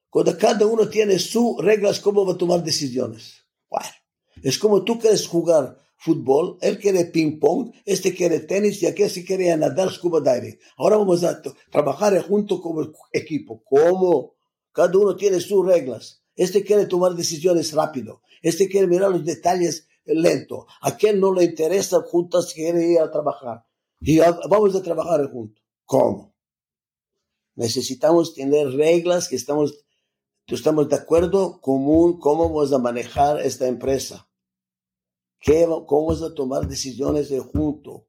[0.09, 3.45] cuando cada uno tiene sus reglas, cómo va a tomar decisiones.
[3.69, 3.87] Bueno,
[4.41, 9.11] es como tú quieres jugar fútbol, él quiere ping pong, este quiere tenis y aquel
[9.11, 10.57] se quiere nadar scuba diving.
[10.77, 11.39] Ahora vamos a
[11.69, 13.63] trabajar juntos como equipo.
[13.63, 14.40] ¿Cómo?
[14.71, 16.23] Cada uno tiene sus reglas.
[16.35, 18.21] Este quiere tomar decisiones rápido.
[18.41, 20.65] Este quiere mirar los detalles lento.
[20.81, 23.65] Aquel no le interesa juntos, quiere ir a trabajar.
[23.99, 25.63] Y vamos a trabajar juntos.
[25.85, 26.33] ¿Cómo?
[27.55, 29.85] Necesitamos tener reglas que estamos
[30.47, 34.29] estamos de acuerdo común cómo vamos a manejar esta empresa.
[35.39, 38.07] ¿Qué, ¿Cómo vamos a tomar decisiones de junto?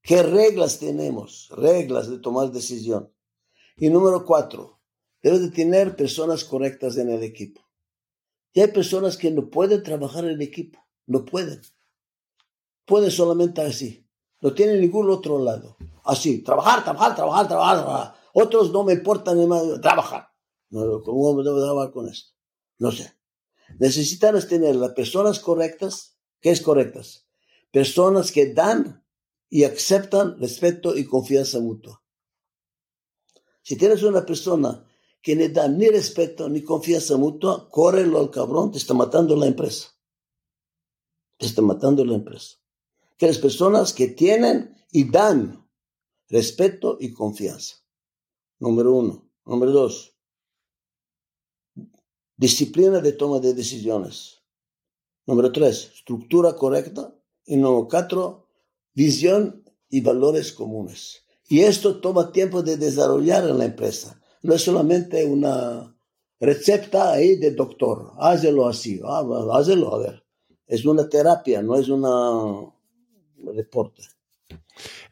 [0.00, 1.48] ¿Qué reglas tenemos?
[1.50, 3.12] Reglas de tomar decisión.
[3.76, 4.80] Y número cuatro,
[5.22, 7.62] debes de tener personas correctas en el equipo.
[8.52, 10.78] Y hay personas que no pueden trabajar en equipo.
[11.06, 11.62] No pueden.
[12.84, 14.06] Pueden solamente así.
[14.40, 15.76] No tienen ningún otro lado.
[16.04, 18.14] Así, trabajar, trabajar, trabajar, trabajar, trabajar.
[18.34, 20.28] Otros no me importan ni más, trabajar.
[20.70, 22.32] No, ¿Cómo debo trabajar con esto?
[22.78, 23.12] No sé.
[23.78, 26.18] Necesitamos tener las personas correctas.
[26.40, 27.26] ¿Qué es correctas?
[27.70, 29.04] Personas que dan
[29.48, 32.02] y aceptan respeto y confianza mutua.
[33.62, 34.84] Si tienes una persona
[35.22, 39.46] que no da ni respeto ni confianza mutua, córrelo al cabrón, te está matando la
[39.46, 39.88] empresa.
[41.38, 42.56] Te está matando la empresa.
[43.16, 45.66] Tienes personas que tienen y dan
[46.28, 47.76] respeto y confianza.
[48.58, 49.30] Número uno.
[49.44, 50.12] Número dos
[52.42, 54.42] disciplina de toma de decisiones.
[55.26, 57.14] Número tres, estructura correcta.
[57.44, 58.48] Y número cuatro,
[58.94, 61.22] visión y valores comunes.
[61.48, 64.20] Y esto toma tiempo de desarrollar en la empresa.
[64.42, 65.94] No es solamente una
[66.40, 68.12] receta ahí de doctor.
[68.18, 69.00] Hácelo así.
[69.04, 69.22] Ah,
[69.52, 70.24] hácelo, a ver.
[70.66, 72.72] Es una terapia, no es una
[73.54, 74.02] reporte.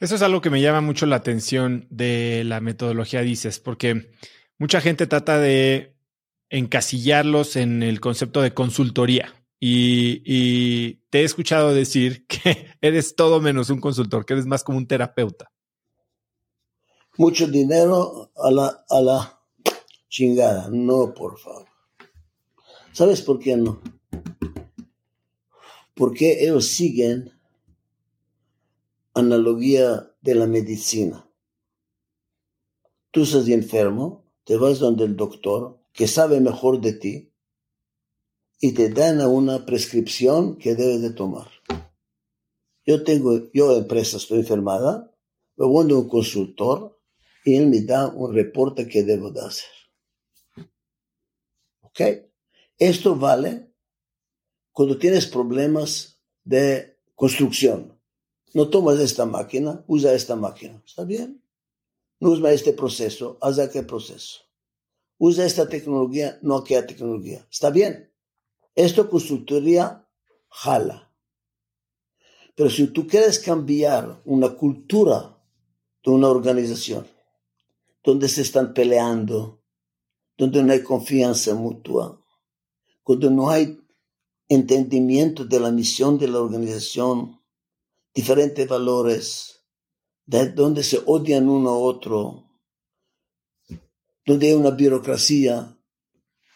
[0.00, 4.10] Eso es algo que me llama mucho la atención de la metodología DICES, porque
[4.58, 5.94] mucha gente trata de
[6.48, 9.34] encasillarlos en el concepto de consultoría.
[9.62, 14.78] Y, te he escuchado decir que eres todo menos un consultor, que eres más como
[14.78, 15.52] un terapeuta.
[17.16, 19.40] Mucho dinero a la, a la
[20.08, 20.68] chingada.
[20.70, 21.66] No, por favor.
[22.92, 23.80] ¿Sabes por qué no?
[25.94, 27.32] Porque ellos siguen
[29.14, 31.28] analogía de la medicina.
[33.10, 37.32] Tú estás enfermo, te vas donde el doctor, que sabe mejor de ti,
[38.60, 41.48] y te dan una prescripción que debes de tomar.
[42.84, 45.14] Yo tengo, yo empresa, estoy enfermada,
[45.56, 46.99] me voy a un consultor
[47.44, 49.70] y él me da un reporte que debo de hacer.
[51.82, 52.00] ¿Ok?
[52.78, 53.72] Esto vale
[54.72, 57.98] cuando tienes problemas de construcción.
[58.54, 60.82] No tomas esta máquina, usa esta máquina.
[60.84, 61.42] ¿Está bien?
[62.18, 64.40] No usa este proceso, haz aquel proceso.
[65.18, 67.46] Usa esta tecnología, no aquella tecnología.
[67.50, 68.12] ¿Está bien?
[68.74, 70.06] Esto consultoría
[70.48, 71.12] jala.
[72.54, 75.38] Pero si tú quieres cambiar una cultura
[76.02, 77.06] de una organización,
[78.02, 79.62] donde se están peleando,
[80.36, 82.24] donde no hay confianza mutua,
[83.06, 83.78] donde no hay
[84.48, 87.40] entendimiento de la misión de la organización,
[88.14, 89.62] diferentes valores,
[90.26, 92.50] de donde se odian uno a otro,
[94.24, 95.76] donde hay una burocracia,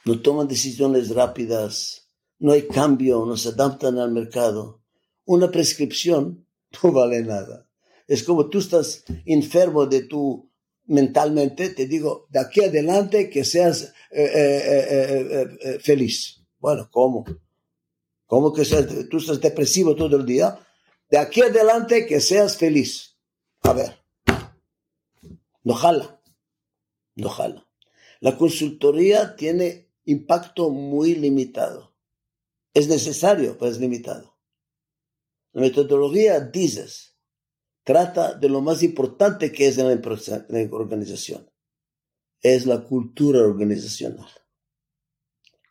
[0.04, 4.82] no toman decisiones rápidas, no hay cambio, no se adaptan al mercado.
[5.24, 6.46] Una prescripción
[6.82, 7.68] no vale nada.
[8.06, 10.52] Es como tú estás enfermo de tu
[10.86, 16.42] mentalmente, te digo, de aquí adelante que seas eh, eh, eh, feliz.
[16.58, 17.24] Bueno, ¿cómo?
[18.26, 20.58] ¿Cómo que seas, tú estás depresivo todo el día?
[21.10, 23.16] de aquí adelante que seas feliz.
[23.62, 24.04] A ver,
[25.62, 26.20] no jala,
[27.14, 27.68] no jala.
[28.20, 31.94] La consultoría tiene impacto muy limitado.
[32.72, 34.36] Es necesario, pero es limitado.
[35.52, 37.13] La metodología dices,
[37.84, 41.48] trata de lo más importante que es en la organización.
[42.40, 44.28] Es la cultura organizacional.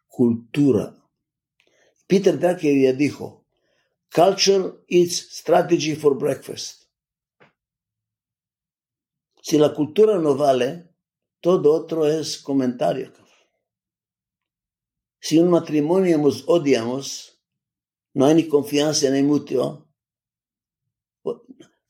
[0.07, 0.95] Cultura.
[2.07, 3.45] Peter Drucker ya dijo,
[4.13, 6.83] Culture is strategy for breakfast.
[9.41, 10.89] Si la cultura no vale,
[11.41, 13.11] todo otro es comentario.
[15.19, 17.41] Si un matrimonio nos odiamos,
[18.13, 19.89] no hay ni confianza ni mutuo.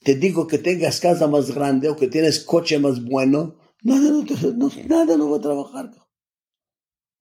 [0.04, 4.70] Te digo que tengas casa más grande o que tienes coche más bueno, nada no,
[4.88, 5.92] nada no va a trabajar.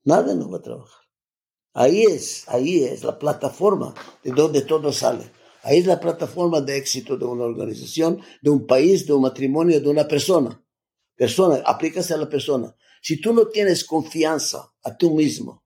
[0.04, 1.02] Nada no va a trabajar.
[1.74, 5.30] Ahí es, ahí es la plataforma de donde todo sale.
[5.62, 9.80] Ahí es la plataforma de éxito de una organización, de un país, de un matrimonio,
[9.80, 10.60] de una persona.
[11.14, 12.74] Persona, aplícase a la persona.
[13.00, 15.64] Si tú no tienes confianza a tú mismo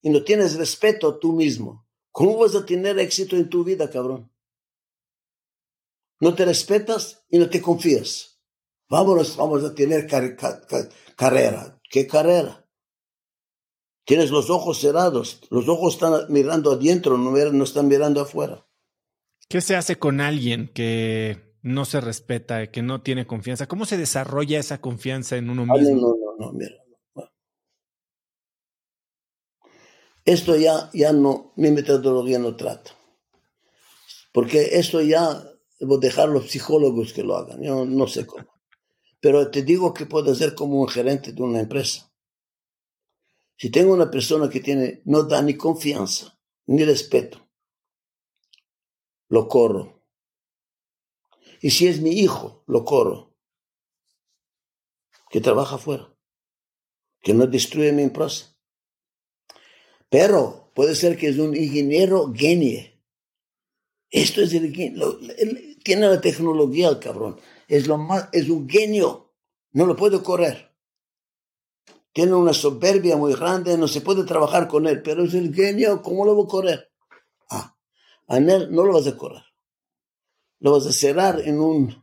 [0.00, 3.90] y no tienes respeto a tú mismo, ¿cómo vas a tener éxito en tu vida,
[3.90, 4.30] cabrón?
[6.20, 8.40] No te respetas y no te confías.
[8.88, 11.80] Vámonos, vamos a tener carrera.
[11.90, 12.64] ¿Qué carrera?
[14.04, 18.64] Tienes los ojos cerrados, los ojos están mirando adentro, no, no están mirando afuera.
[19.48, 23.66] ¿Qué se hace con alguien que no se respeta, que no tiene confianza?
[23.66, 26.00] ¿Cómo se desarrolla esa confianza en uno mismo?
[26.00, 26.76] No, no, no, mira.
[30.24, 32.92] Esto ya, ya no, mi metodología no trata.
[34.32, 35.42] Porque esto ya
[35.78, 37.62] debo dejar a los psicólogos que lo hagan.
[37.62, 38.46] Yo no sé cómo.
[39.20, 42.12] Pero te digo que puede ser como un gerente de una empresa.
[43.56, 47.48] Si tengo una persona que tiene, no da ni confianza, ni respeto,
[49.28, 50.04] lo corro.
[51.60, 53.34] Y si es mi hijo, lo corro.
[55.30, 56.14] Que trabaja afuera.
[57.22, 58.54] Que no destruye mi empresa.
[60.10, 62.95] Pero puede ser que es un ingeniero genio.
[64.10, 64.72] Esto es el,
[65.82, 67.38] tiene la tecnología el cabrón.
[67.68, 69.34] Es lo más, es un genio.
[69.72, 70.66] No lo puedo correr
[72.16, 76.00] tiene una soberbia muy grande, no se puede trabajar con él, pero es el genio,
[76.00, 76.90] ¿cómo lo voy a correr?
[77.50, 77.76] Ah,
[78.26, 79.42] a él no lo vas a correr.
[80.60, 82.02] Lo vas a cerrar en un,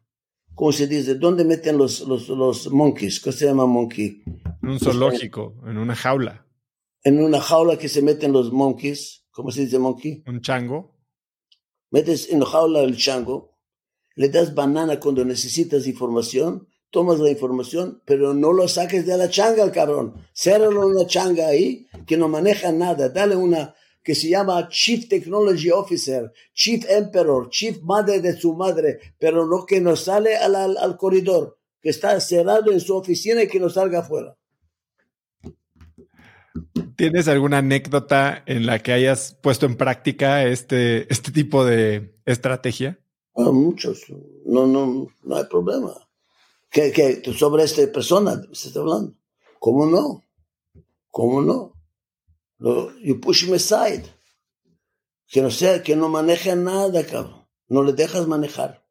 [0.53, 1.15] ¿cómo se dice?
[1.15, 3.19] ¿Dónde meten los, los, los monkeys?
[3.21, 4.21] ¿Qué se llama monkey?
[4.61, 6.45] En un zoológico, en una jaula.
[7.01, 9.25] En una jaula que se meten los monkeys.
[9.31, 10.23] ¿Cómo se dice monkey?
[10.27, 10.92] Un chango.
[11.93, 13.51] Metes en la jaula el chango
[14.15, 19.29] Le das banana cuando necesitas información, tomas la información, pero no lo saques de la
[19.29, 20.13] changa al cabrón.
[20.33, 23.09] Cérralo una changa ahí que no maneja nada.
[23.09, 28.99] Dale una que se llama Chief Technology Officer, Chief Emperor, Chief Madre de su madre,
[29.19, 33.43] pero no que no sale al, al, al corredor, que está cerrado en su oficina
[33.43, 34.35] y que no salga afuera.
[36.95, 42.99] ¿Tienes alguna anécdota en la que hayas puesto en práctica este, este tipo de estrategia?
[43.35, 44.03] Ah, muchos.
[44.45, 45.93] No, no, no hay problema.
[46.69, 49.13] ¿Qué, qué, sobre esta persona se está hablando?
[49.59, 50.23] ¿Cómo no?
[51.09, 51.73] ¿Cómo no?
[53.01, 54.03] You push him aside.
[55.27, 57.45] Que no sea, que no maneje nada, cabrón.
[57.67, 58.85] No le dejas manejar.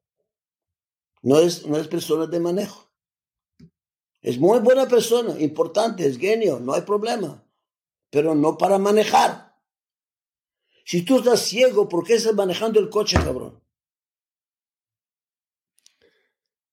[1.22, 2.90] No es, no es persona de manejo.
[4.22, 7.41] Es muy buena persona, importante, es genio, no hay problema
[8.12, 9.56] pero no para manejar.
[10.84, 13.58] Si tú estás ciego, ¿por qué estás manejando el coche, cabrón?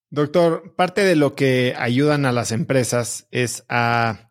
[0.10, 4.30] Doctor, parte de lo que ayudan a las empresas es a,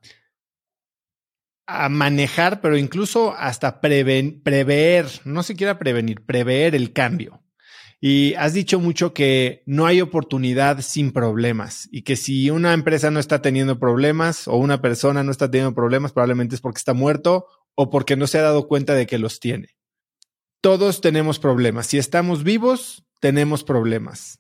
[1.66, 7.42] a manejar, pero incluso hasta prever, no se quiera prevenir, prever el cambio.
[8.00, 13.10] Y has dicho mucho que no hay oportunidad sin problemas y que si una empresa
[13.10, 16.94] no está teniendo problemas o una persona no está teniendo problemas, probablemente es porque está
[16.94, 19.76] muerto o porque no se ha dado cuenta de que los tiene.
[20.60, 21.88] Todos tenemos problemas.
[21.88, 24.38] Si estamos vivos, tenemos problemas.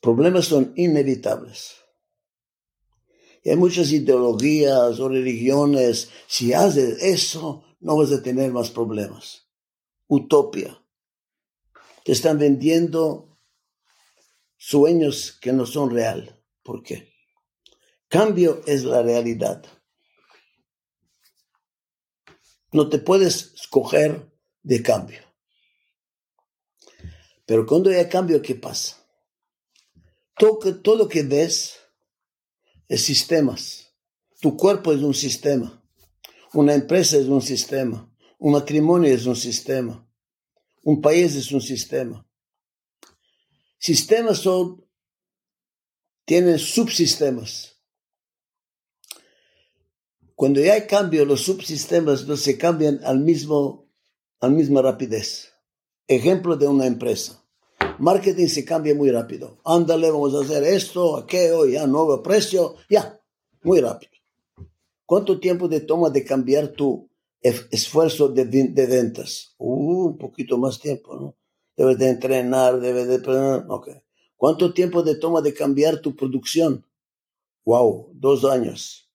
[0.00, 1.76] Problemas son inevitables.
[3.44, 6.10] Y hay muchas ideologías o religiones.
[6.26, 9.48] Si haces eso, no vas a tener más problemas.
[10.08, 10.83] Utopia
[12.04, 13.36] te están vendiendo
[14.56, 16.40] sueños que no son real.
[16.62, 17.12] ¿Por qué?
[18.08, 19.64] Cambio es la realidad.
[22.72, 24.30] No te puedes escoger
[24.62, 25.20] de cambio.
[27.46, 29.04] Pero cuando hay cambio, ¿qué pasa?
[30.36, 31.78] Todo, todo lo que ves
[32.86, 33.94] es sistemas.
[34.40, 35.82] Tu cuerpo es un sistema.
[36.52, 38.10] Una empresa es un sistema.
[38.38, 40.03] Un matrimonio es un sistema.
[40.84, 42.26] Un país es un sistema.
[43.78, 44.44] Sistemas
[46.26, 47.80] tienen subsistemas.
[50.34, 53.88] Cuando ya hay cambio, los subsistemas no se cambian al mismo,
[54.40, 55.52] a la misma rapidez.
[56.06, 57.42] Ejemplo de una empresa.
[57.98, 59.58] Marketing se cambia muy rápido.
[59.64, 63.18] Ándale, vamos a hacer esto, aquello, ya nuevo precio, ya,
[63.62, 64.12] muy rápido.
[65.06, 67.08] ¿Cuánto tiempo te toma de cambiar tu
[67.44, 68.44] esfuerzo de,
[68.86, 69.54] ventas.
[69.58, 71.36] Uh, un poquito más tiempo, ¿no?
[71.76, 73.64] Debes de entrenar, debes de...
[73.68, 74.02] Okay.
[74.36, 76.86] ¿Cuánto tiempo te toma de cambiar tu producción?
[77.64, 79.10] Wow, dos años.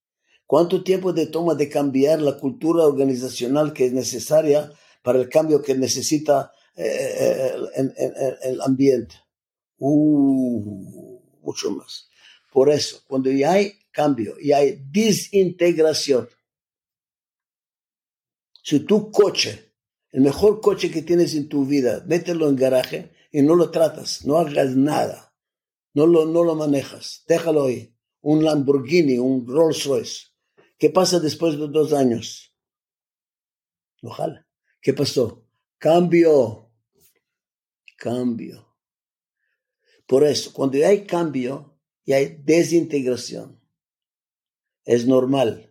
[0.45, 4.71] ¿Cuánto tiempo te toma de cambiar la cultura organizacional que es necesaria
[5.03, 7.93] para el cambio que necesita eh, el,
[8.41, 9.15] el, ambiente?
[9.77, 12.09] Uh, mucho más.
[12.51, 16.27] Por eso, cuando ya hay cambio y hay desintegración,
[18.61, 19.73] si tu coche,
[20.11, 24.25] el mejor coche que tienes en tu vida, mételo en garaje y no lo tratas,
[24.25, 25.33] no hagas nada,
[25.93, 27.95] no lo, no lo manejas, déjalo ahí.
[28.21, 30.27] Un Lamborghini, un Rolls Royce.
[30.77, 32.53] ¿Qué pasa después de dos años?
[34.01, 34.45] Ojalá.
[34.81, 35.45] ¿Qué pasó?
[35.77, 36.69] Cambio.
[37.97, 38.75] Cambio.
[40.05, 43.61] Por eso, cuando hay cambio y hay desintegración,
[44.83, 45.68] es normal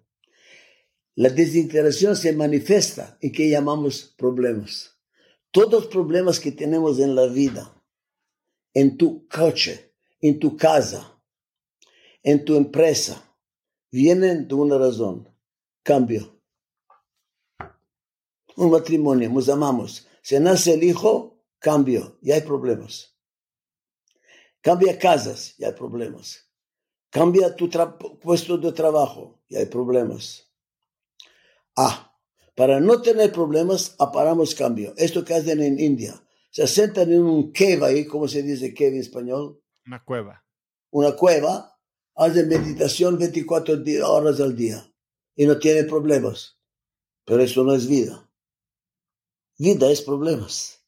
[1.18, 4.96] la desintegración se manifiesta en que llamamos problemas.
[5.50, 7.74] Todos los problemas que tenemos en la vida,
[8.72, 11.20] en tu coche, en tu casa,
[12.22, 13.34] en tu empresa,
[13.90, 15.28] vienen de una razón,
[15.82, 16.40] cambio.
[18.54, 20.06] Un matrimonio, nos amamos.
[20.22, 23.12] Se nace el hijo, cambio, y hay problemas.
[24.60, 26.48] Cambia casas, y hay problemas.
[27.10, 27.68] Cambia tu
[28.20, 30.47] puesto de trabajo, y hay problemas
[31.80, 32.12] Ah,
[32.56, 34.92] para no tener problemas, aparamos cambio.
[34.96, 36.20] Esto que hacen en India.
[36.50, 39.62] Se sentan en un cave ahí, ¿cómo se dice cave en español?
[39.86, 40.44] Una cueva.
[40.90, 41.78] Una cueva,
[42.16, 43.76] hacen meditación 24
[44.10, 44.92] horas al día
[45.36, 46.58] y no tienen problemas.
[47.24, 48.28] Pero eso no es vida.
[49.56, 50.84] Vida es problemas.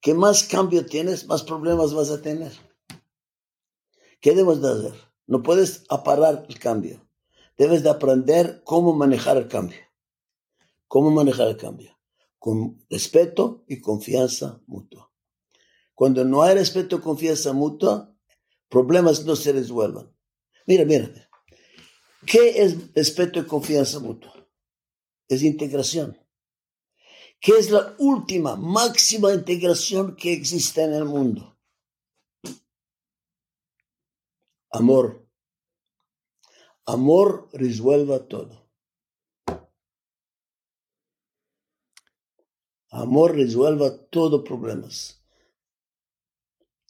[0.00, 2.52] ¿Qué más cambio tienes, más problemas vas a tener.
[4.22, 4.94] ¿Qué debemos de hacer?
[5.26, 7.03] No puedes aparar el cambio
[7.56, 9.78] debes de aprender cómo manejar el cambio.
[10.88, 11.98] ¿Cómo manejar el cambio?
[12.38, 15.10] Con respeto y confianza mutua.
[15.94, 18.14] Cuando no hay respeto y confianza mutua,
[18.68, 20.10] problemas no se resuelven.
[20.66, 21.10] Mira, mira.
[22.26, 24.32] ¿Qué es respeto y confianza mutua?
[25.28, 26.18] Es integración.
[27.40, 31.58] ¿Qué es la última, máxima integración que existe en el mundo?
[34.70, 35.23] Amor.
[36.86, 38.70] Amor resuelva todo.
[42.90, 45.24] Amor resuelva todos problemas.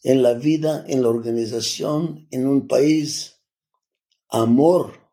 [0.02, 3.40] En la vida, en la organización, en un país.
[4.28, 5.10] Amor.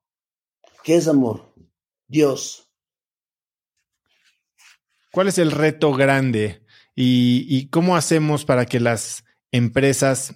[0.83, 1.53] ¿Qué es amor?
[2.07, 2.67] Dios.
[5.11, 6.65] ¿Cuál es el reto grande
[6.95, 10.35] y, cómo hacemos para que las empresas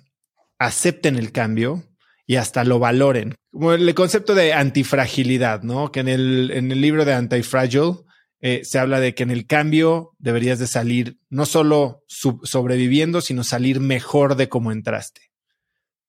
[0.59, 1.83] acepten el cambio
[2.27, 3.35] y hasta lo valoren?
[3.55, 5.89] Como el concepto de antifragilidad, ¿no?
[5.89, 7.93] Que en el, en el libro de Antifragile
[8.41, 13.45] eh, se habla de que en el cambio deberías de salir no solo sobreviviendo, sino
[13.45, 15.21] salir mejor de cómo entraste.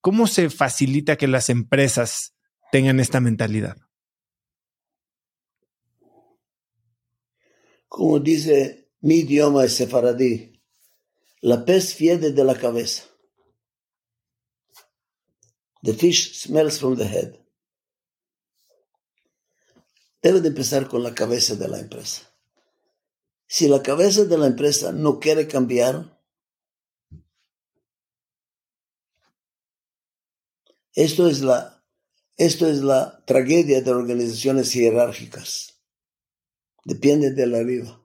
[0.00, 2.34] ¿Cómo se facilita que las empresas
[2.72, 3.76] tengan esta mentalidad?
[7.96, 10.60] como dice mi idioma es sefaradí,
[11.40, 13.04] la pez fiede de la cabeza.
[15.86, 17.38] The fish smells from the head.
[20.20, 22.22] Debe de empezar con la cabeza de la empresa.
[23.46, 26.20] Si la cabeza de la empresa no quiere cambiar,
[30.92, 31.84] esto es la,
[32.36, 35.76] esto es la tragedia de organizaciones jerárquicas
[36.84, 38.00] depende de la vida.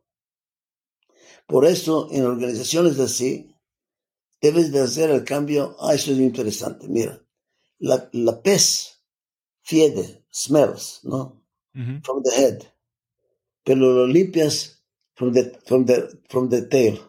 [1.47, 3.55] Por eso, en organizaciones así,
[4.39, 5.75] debes de hacer el cambio.
[5.79, 6.87] Ah, eso es interesante.
[6.87, 7.23] Mira,
[7.81, 9.01] la, la pez
[9.61, 11.43] fiede, smells, ¿no?
[12.03, 12.63] From the head.
[13.63, 14.83] Pero lo limpias
[15.15, 16.99] from the, from the, from the tail.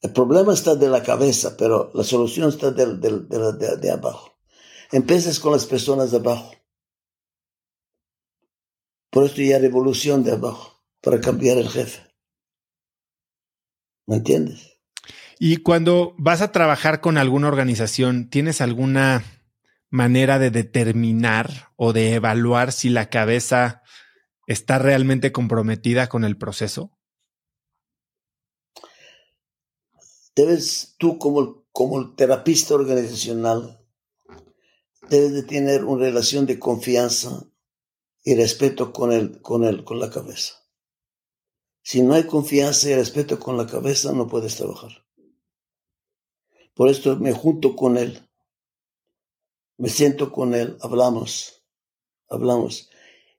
[0.00, 4.32] El problema está de la cabeza, pero la solución está de, de, de abajo.
[4.90, 6.52] Empiezas con las personas de abajo.
[9.10, 12.00] Por esto ya revolución de abajo, para cambiar el jefe.
[14.06, 14.71] ¿Me entiendes?
[15.44, 19.24] Y cuando vas a trabajar con alguna organización, ¿tienes alguna
[19.90, 23.82] manera de determinar o de evaluar si la cabeza
[24.46, 26.96] está realmente comprometida con el proceso?
[30.36, 33.84] Debes tú como, como terapista organizacional,
[35.08, 37.48] debes de tener una relación de confianza
[38.22, 40.54] y respeto con, el, con, el, con la cabeza.
[41.82, 45.01] Si no hay confianza y respeto con la cabeza, no puedes trabajar.
[46.74, 48.28] Por esto me junto con él,
[49.76, 51.64] me siento con él, hablamos,
[52.28, 52.90] hablamos.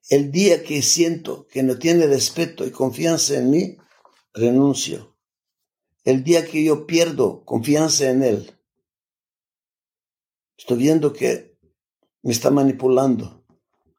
[0.08, 3.76] El día que siento que no tiene respeto y confianza en mí,
[4.32, 5.16] renuncio.
[6.04, 8.52] El día que yo pierdo confianza en él,
[10.56, 11.58] estoy viendo que
[12.22, 13.44] me está manipulando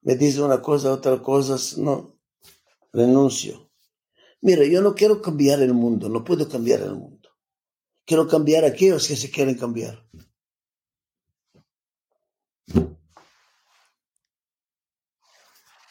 [0.05, 2.15] me dice una cosa, otra cosa, no,
[2.93, 3.71] renuncio.
[4.39, 7.14] Mira, yo no quiero cambiar el mundo, no puedo cambiar el mundo.
[8.06, 10.06] Quiero cambiar a aquellos que se quieren cambiar.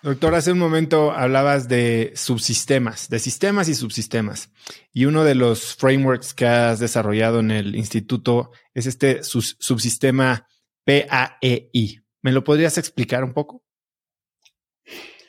[0.05, 4.51] Doctor, hace un momento hablabas de subsistemas, de sistemas y subsistemas.
[4.93, 10.47] Y uno de los frameworks que has desarrollado en el instituto es este subsistema
[10.85, 12.03] PAEI.
[12.21, 13.65] ¿Me lo podrías explicar un poco?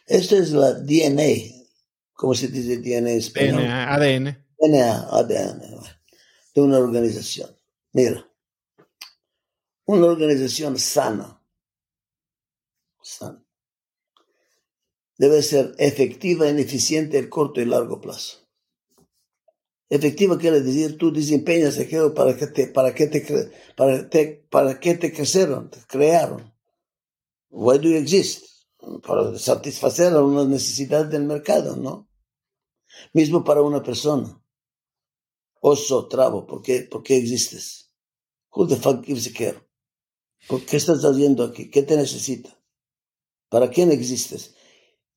[0.06, 1.66] Esto es la DNA,
[2.12, 3.62] ¿cómo se dice DNA en español?
[3.62, 4.46] DNA, ADN.
[4.60, 5.62] DNA, ADN,
[6.56, 7.56] de una organización.
[7.92, 8.28] Mira,
[9.86, 11.40] una organización sana,
[15.18, 18.40] debe ser efectiva y eficiente a corto y largo plazo.
[19.88, 21.78] Efectiva quiere decir tú desempeñas
[22.16, 24.48] para que te, para que te, para te,
[24.80, 26.52] que te crecieron, te crearon.
[27.50, 28.56] Why do you exist?
[29.06, 32.08] para satisfacer a una necesidad del mercado, ¿no?
[33.14, 34.40] Mismo para una persona.
[35.68, 37.90] Oso, trabo, ¿por qué, ¿por qué existes?
[38.52, 39.60] Who the fuck gives a care?
[40.48, 41.72] ¿Por qué estás haciendo aquí?
[41.72, 42.56] ¿Qué te necesita?
[43.50, 44.54] ¿Para quién existes?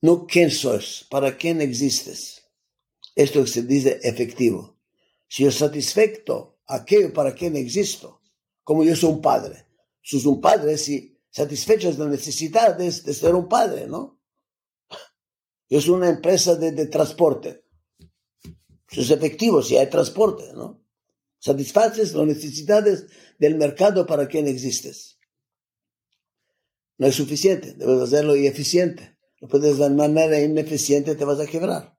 [0.01, 2.45] No quién sos, ¿para quién existes?
[3.15, 4.79] Esto se dice efectivo.
[5.29, 8.23] Si yo satisfecho aquello para quien existo,
[8.65, 9.67] como yo soy un padre,
[10.01, 14.19] soy un padre si satisfechas las necesidades de ser un padre, ¿no?
[15.69, 17.65] Es una empresa de, transporte.
[18.91, 20.83] Es efectivo si hay transporte, ¿no?
[21.39, 23.07] Satisfaces las necesidades
[23.39, 25.19] del mercado para quien existes.
[26.97, 29.17] No es suficiente, debes hacerlo eficiente.
[29.41, 31.97] No puedes de manera ineficiente, te vas a quebrar.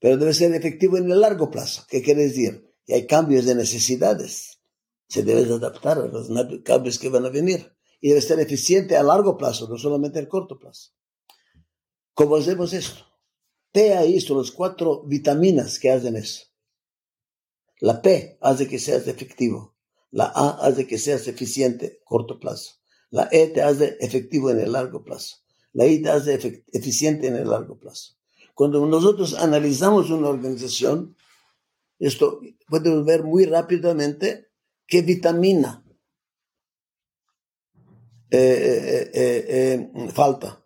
[0.00, 1.84] Pero debe ser efectivo en el largo plazo.
[1.88, 2.74] ¿Qué quiere decir?
[2.86, 4.58] Y hay cambios de necesidades.
[5.08, 6.28] Se debe adaptar a los
[6.64, 10.28] cambios que van a venir y debe ser eficiente a largo plazo, no solamente a
[10.28, 10.90] corto plazo.
[12.14, 13.09] ¿Cómo hacemos esto?
[13.72, 16.46] PAI son las cuatro vitaminas que hacen eso.
[17.80, 19.74] La P hace que seas efectivo.
[20.10, 22.74] La A hace que seas eficiente corto plazo.
[23.10, 25.36] La E te hace efectivo en el largo plazo.
[25.72, 28.16] La I te hace eficiente en el largo plazo.
[28.54, 31.16] Cuando nosotros analizamos una organización,
[31.98, 34.50] esto podemos ver muy rápidamente
[34.86, 35.84] qué vitamina
[38.30, 40.64] eh, eh, eh, falta.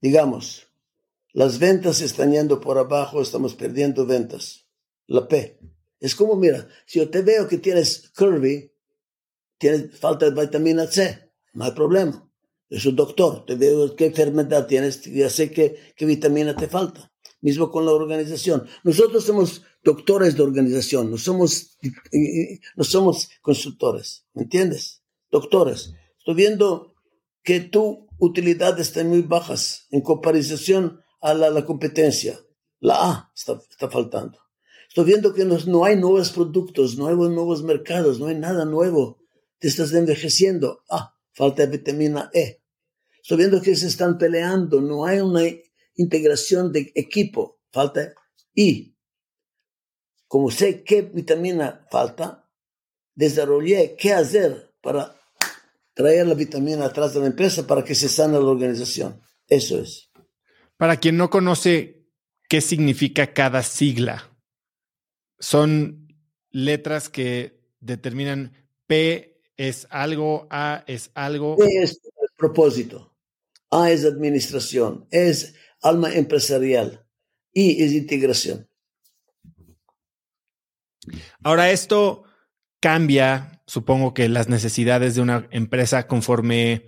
[0.00, 0.65] Digamos,
[1.36, 4.64] las ventas están yendo por abajo, estamos perdiendo ventas.
[5.06, 5.60] La P.
[6.00, 8.72] Es como, mira, si yo te veo que tienes curvy,
[9.58, 12.26] tienes falta de vitamina C, no hay problema.
[12.70, 17.12] Es un doctor, te veo qué enfermedad tienes, ya sé qué, qué vitamina te falta.
[17.42, 18.66] Mismo con la organización.
[18.82, 21.76] Nosotros somos doctores de organización, no somos,
[22.76, 25.02] no somos consultores, ¿me entiendes?
[25.30, 25.92] Doctores.
[26.18, 26.94] Estoy viendo
[27.42, 32.38] que tu utilidad está muy bajas en comparación a la, competencia.
[32.78, 33.58] La A está,
[33.90, 34.38] faltando.
[34.88, 38.64] Estoy viendo que no, no, hay nuevos productos, no hay nuevos mercados, no hay nada
[38.64, 39.18] nuevo.
[39.58, 40.84] Te estás envejeciendo.
[40.88, 42.62] Ah, falta vitamina E.
[43.20, 45.42] Estoy viendo que se están peleando, no hay una
[45.96, 48.14] integración de equipo, falta
[48.54, 48.96] I.
[50.28, 52.48] Como sé qué vitamina falta,
[53.14, 55.16] desarrollé qué hacer para
[55.94, 59.20] traer la vitamina atrás de la empresa para que se sane la organización.
[59.48, 60.05] Eso es.
[60.76, 62.06] Para quien no conoce
[62.48, 64.30] qué significa cada sigla,
[65.38, 66.08] son
[66.50, 71.56] letras que determinan P es algo, A es algo.
[71.56, 72.00] P es
[72.36, 73.16] propósito,
[73.70, 77.06] A es administración, es alma empresarial,
[77.52, 78.68] I es integración.
[81.42, 82.24] Ahora esto
[82.80, 86.86] cambia, supongo que las necesidades de una empresa conforme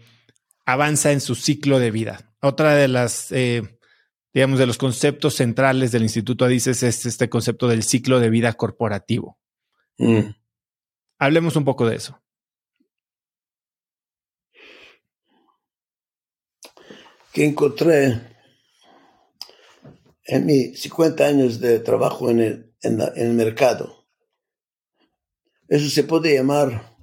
[0.67, 2.35] avanza en su ciclo de vida.
[2.41, 3.78] Otra de las, eh,
[4.39, 8.53] digamos, de los conceptos centrales del Instituto Adices es este concepto del ciclo de vida
[8.55, 9.39] corporativo.
[9.99, 10.31] Mm.
[11.19, 12.23] Hablemos un poco de eso.
[17.33, 18.37] Que encontré
[20.25, 23.99] en mis 50 años de trabajo en el, en el mercado
[25.69, 26.97] eso se puede llamar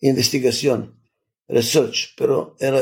[0.00, 1.00] investigación,
[1.46, 2.80] research, pero era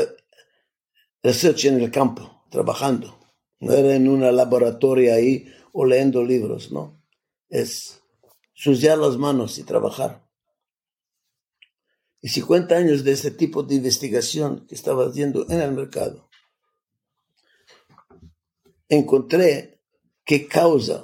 [1.21, 3.19] research en el campo, trabajando.
[3.59, 7.03] No era en una laboratorio ahí o leyendo libros, no.
[7.49, 8.03] Es
[8.53, 10.23] suciar las manos y trabajar.
[12.21, 16.29] Y 50 años de este tipo de investigación que estaba haciendo en el mercado,
[18.87, 19.81] encontré
[20.23, 21.03] qué causa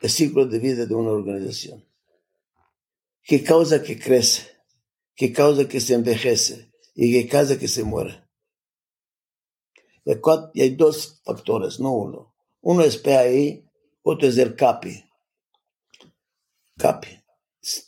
[0.00, 1.86] el ciclo de vida de una organización.
[3.22, 4.48] ¿Qué causa que crece?
[5.14, 6.72] ¿Qué causa que se envejece?
[6.96, 8.29] ¿Y qué causa que se muere?
[10.04, 12.34] Y hay dos factores, no uno.
[12.60, 13.64] Uno es PAI,
[14.02, 15.04] otro es el CAPI.
[16.78, 17.22] CAPI.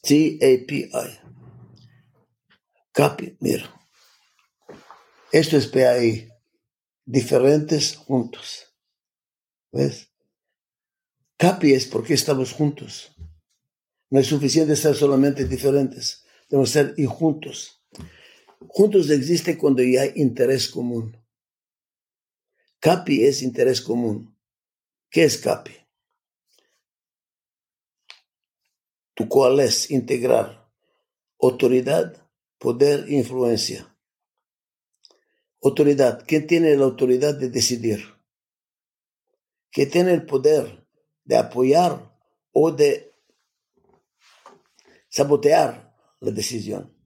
[0.03, 1.21] T-A-P-I.
[2.93, 3.75] CAPI, mira.
[5.31, 6.29] Esto es PAI.
[7.05, 8.75] Diferentes juntos.
[9.73, 10.11] ¿Ves?
[11.39, 13.15] CAPI es porque estamos juntos.
[14.13, 17.83] No es suficiente ser solamente diferentes, debemos ser y juntos.
[18.69, 21.17] Juntos existe cuando ya hay interés común.
[22.83, 24.37] CAPI es interés común.
[25.09, 25.72] ¿Qué es CAPI?
[29.14, 30.68] ¿Tu cuál es integrar
[31.41, 32.28] autoridad,
[32.59, 33.97] poder influencia?
[35.62, 36.24] Autoridad.
[36.26, 38.03] ¿Quién tiene la autoridad de decidir?
[39.70, 40.85] ¿Quién tiene el poder
[41.24, 42.12] de apoyar
[42.51, 43.12] o de
[45.09, 46.97] sabotear la decisión.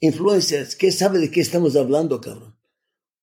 [0.00, 2.51] Influencias, ¿qué sabe de qué estamos hablando, cabrón?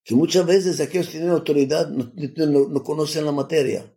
[0.09, 3.93] Que muchas veces aquellos que tienen autoridad no, conocen la materia.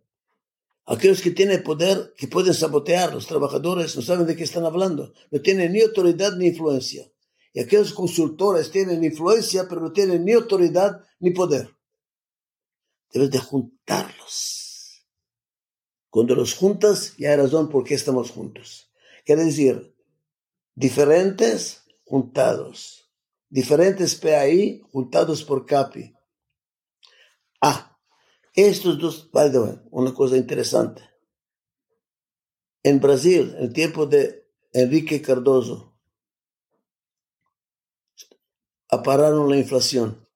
[0.85, 5.11] Aquellos que tienen poder, que pueden sabotear los trabajadores, no saben de qué están hablando.
[5.31, 7.11] No tienen ni autoridad ni influencia.
[7.51, 11.75] Y aquellos consultores tienen influencia, pero no tienen ni autoridad ni poder.
[13.11, 15.07] Debes de juntarlos.
[16.11, 18.91] Cuando los juntas, ya hay razón por qué estamos juntos.
[19.25, 19.95] Quiere decir,
[20.75, 23.02] diferentes juntados.
[23.53, 26.11] Diferentes PAI juntados por CAPI.
[27.61, 27.99] Ah,
[28.55, 31.03] estos dos, by the way, una cosa interesante.
[32.81, 35.95] En Brasil, en el tiempo de Enrique Cardoso,
[38.89, 40.27] apararon la inflación.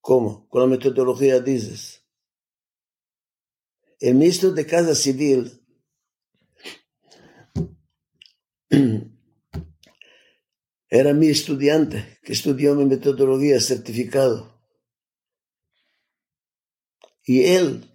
[0.00, 0.48] ¿Cómo?
[0.48, 2.02] Con la metodología dices.
[3.98, 5.62] El ministro de Casa Civil
[10.90, 14.60] Era mi estudiante que estudió mi metodología certificado.
[17.24, 17.88] Y él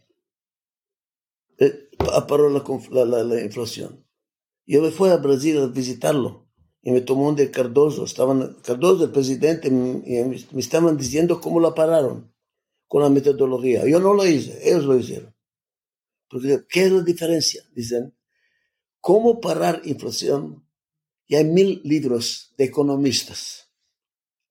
[1.59, 4.07] eh, paró la, la, la, inflación.
[4.65, 6.49] Yo me fui a Brasil a visitarlo
[6.81, 8.05] y me tomó un de Cardoso.
[8.05, 12.33] Estaban, Cardoso, el presidente, y me, estaban diciendo cómo la pararon
[12.87, 13.85] con la metodología.
[13.85, 15.35] Yo no lo hice, ellos lo hicieron.
[16.29, 17.61] Porque, ¿qué es la diferencia?
[17.73, 18.15] Dicen,
[19.01, 20.64] ¿cómo parar inflación?
[21.27, 23.71] Y hay mil libros de economistas.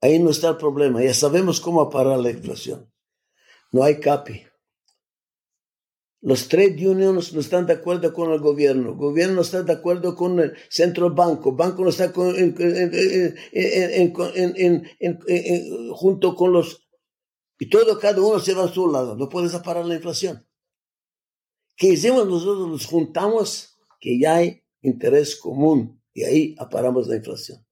[0.01, 1.03] Ahí no está el problema.
[1.03, 2.93] Ya sabemos cómo parar la inflación.
[3.73, 4.47] No hay CAPI.
[6.21, 8.91] Los trade unions no están de acuerdo con el gobierno.
[8.91, 11.51] El gobierno no está de acuerdo con el centro banco.
[11.51, 12.13] El banco no está
[15.93, 16.89] junto con los...
[17.59, 19.17] Y todo, cada uno se va a su lado.
[19.17, 20.47] No puedes parar la inflación.
[21.77, 22.69] ¿Qué hicimos nosotros?
[22.69, 27.67] Nos juntamos que ya hay interés común y ahí aparamos la inflación.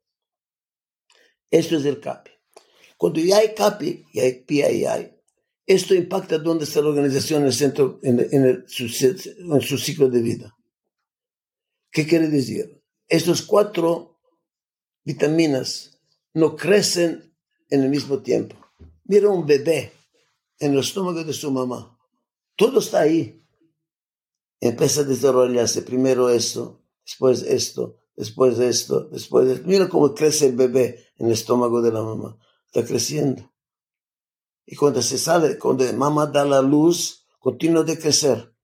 [1.51, 2.33] Eso es el CAPI.
[2.99, 5.23] Cuando ya hay CAPI y hay PII,
[5.67, 10.57] esto impacta dónde está la organización en, su, ciclo de vida.
[11.91, 12.83] ¿Qué quiere decir?
[13.09, 14.19] Estos cuatro
[15.05, 16.01] vitaminas
[16.35, 17.35] no crecen
[17.71, 18.57] en el mismo tiempo.
[19.05, 19.93] Mira un bebé
[20.59, 21.99] en el estómago de su mamá.
[22.57, 23.45] Todo está ahí.
[24.61, 29.67] Empieza a desarrollarse primero esto, después esto, después esto, después esto.
[29.67, 32.39] Mira cómo crece el bebé en el estómago de la mamá.
[32.67, 33.53] Está creciendo.
[34.67, 38.55] Y cuando se sale, cuando mamá da la luz, continúa de crecer.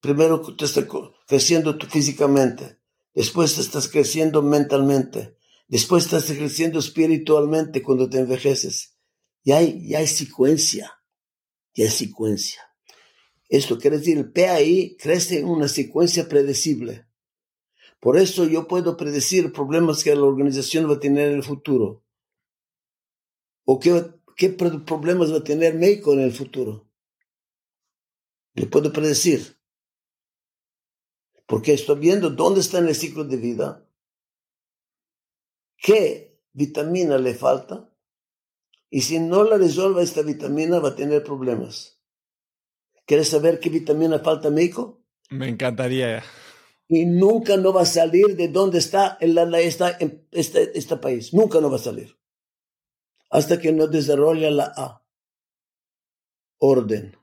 [0.00, 0.86] Primero te estás
[1.28, 2.80] creciendo físicamente,
[3.14, 5.36] después estás creciendo mentalmente,
[5.68, 8.96] después estás creciendo espiritualmente cuando te envejeces.
[9.44, 10.92] Y hay, ya hay secuencia,
[11.74, 12.62] ya hay secuencia.
[13.48, 17.06] Esto quiere decir, el PAI crece en una secuencia predecible.
[18.02, 22.04] Por eso yo puedo predecir problemas que la organización va a tener en el futuro.
[23.64, 26.90] O qué problemas va a tener México en el futuro.
[28.54, 29.56] Le puedo predecir.
[31.46, 33.88] Porque estoy viendo dónde está en el ciclo de vida,
[35.76, 37.88] qué vitamina le falta,
[38.90, 42.00] y si no la resuelva esta vitamina va a tener problemas.
[43.06, 45.00] ¿Quieres saber qué vitamina falta a?
[45.30, 46.24] Me encantaría.
[46.94, 49.96] Y nunca no va a salir de dónde está en la, esta,
[50.30, 51.32] este, este país.
[51.32, 52.18] Nunca no va a salir
[53.30, 55.02] hasta que no desarrolla la A.
[56.58, 57.16] Orden.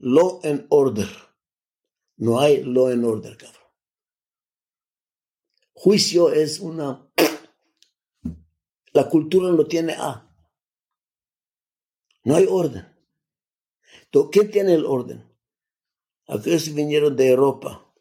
[0.00, 1.06] Law and order.
[2.16, 3.62] No hay law and order, cabrón.
[5.72, 7.08] Juicio es una...
[8.92, 10.36] La cultura no tiene A.
[12.24, 12.92] No hay orden.
[14.32, 15.33] ¿Quién tiene el orden?
[16.26, 17.92] Aquellos vinieron de Europa.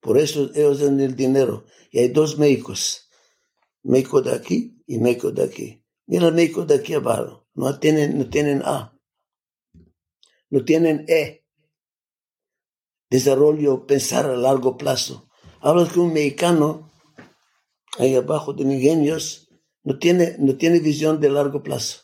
[0.00, 1.64] Por eso ellos tienen el dinero.
[1.90, 3.08] Y hay dos médicos.
[3.82, 5.84] México de aquí y México de aquí.
[6.06, 7.46] Mira el de aquí abajo.
[7.54, 8.98] No tienen, no tienen A.
[10.50, 11.46] No tienen E.
[13.10, 15.28] Desarrollo, pensar a largo plazo.
[15.60, 16.90] Hablas con un mexicano
[17.98, 19.48] ahí abajo de ingenios,
[19.82, 22.02] no tiene, no tiene visión de largo plazo.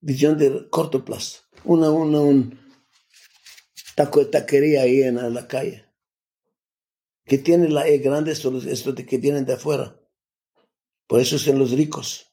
[0.00, 1.40] Visión de corto plazo.
[1.64, 2.58] Una, una, un
[4.06, 5.84] taquería ahí en la calle.
[7.24, 10.00] Que tiene la E grande, estos, que vienen de afuera.
[11.06, 12.26] Por eso son los ricos.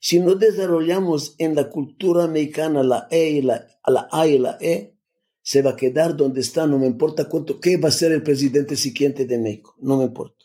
[0.00, 4.58] Si no desarrollamos en la cultura mexicana la E y la, la A y la
[4.60, 4.98] E,
[5.42, 8.22] se va a quedar donde está, no me importa cuánto, qué va a ser el
[8.22, 10.44] presidente siguiente de México, no me importa.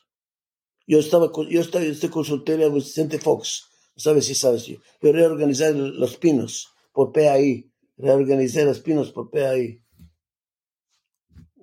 [0.87, 3.65] Yo estaba, yo estaba, yo consultorio a Vicente Fox,
[3.97, 4.77] sabes si sabes yo.
[5.01, 9.83] Yo reorganicé los pinos por PAI, reorganicé los pinos por PAI.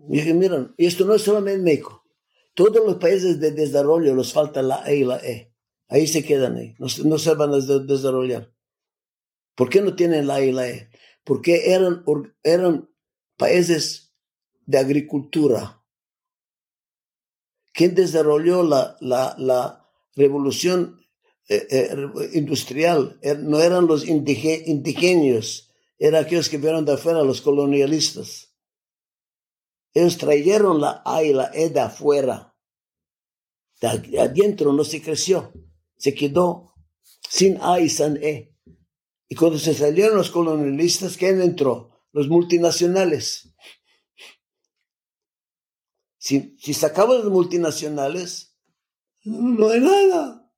[0.09, 2.05] Y dije, miren, esto no es solamente en México.
[2.55, 5.55] Todos los países de desarrollo les falta la E y la E.
[5.89, 6.75] Ahí se quedan ahí.
[6.79, 8.53] No, no se van a desarrollar.
[9.55, 10.91] ¿Por qué no tienen la E y la E?
[11.25, 12.05] Porque eran,
[12.43, 12.91] eran
[13.37, 14.15] países
[14.67, 15.83] de agricultura.
[17.73, 21.01] ¿Quién desarrolló la, la, la revolución
[21.49, 21.97] eh, eh,
[22.35, 23.19] industrial?
[23.23, 25.70] Er, no eran los indígenas,
[26.01, 28.53] eran aquellos que vieron de afuera, los colonialistas.
[29.95, 32.51] Ellos trajeron la A y la E de afuera
[33.81, 35.53] de adentro no se creció,
[35.97, 36.75] se quedó
[37.29, 38.55] sin A y sin E.
[39.29, 42.05] Y cuando se salieron los colonialistas, ¿quién entró?
[42.13, 43.55] Los multinacionales.
[46.19, 48.57] Si, si sacamos los multinacionales,
[49.25, 50.53] no hay nada.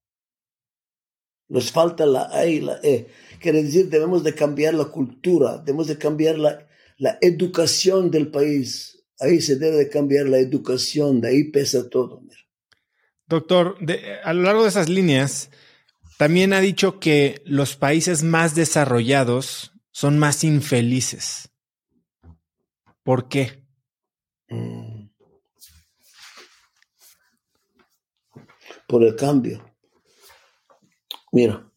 [1.49, 3.09] Nos falta la A y la E.
[3.43, 6.67] Quiere decir, debemos de cambiar la cultura, debemos de cambiar la,
[6.97, 9.05] la educación del país.
[9.19, 12.23] Ahí se debe de cambiar la educación, de ahí pesa todo.
[13.27, 13.77] Doctor,
[14.25, 15.51] a lo largo de esas líneas,
[16.19, 21.51] También ha dicho que los países más desarrollados son más infelices.
[23.03, 23.67] ¿Por qué?
[24.49, 25.09] Mm.
[28.87, 29.65] Por el cambio.
[31.33, 31.72] Mira,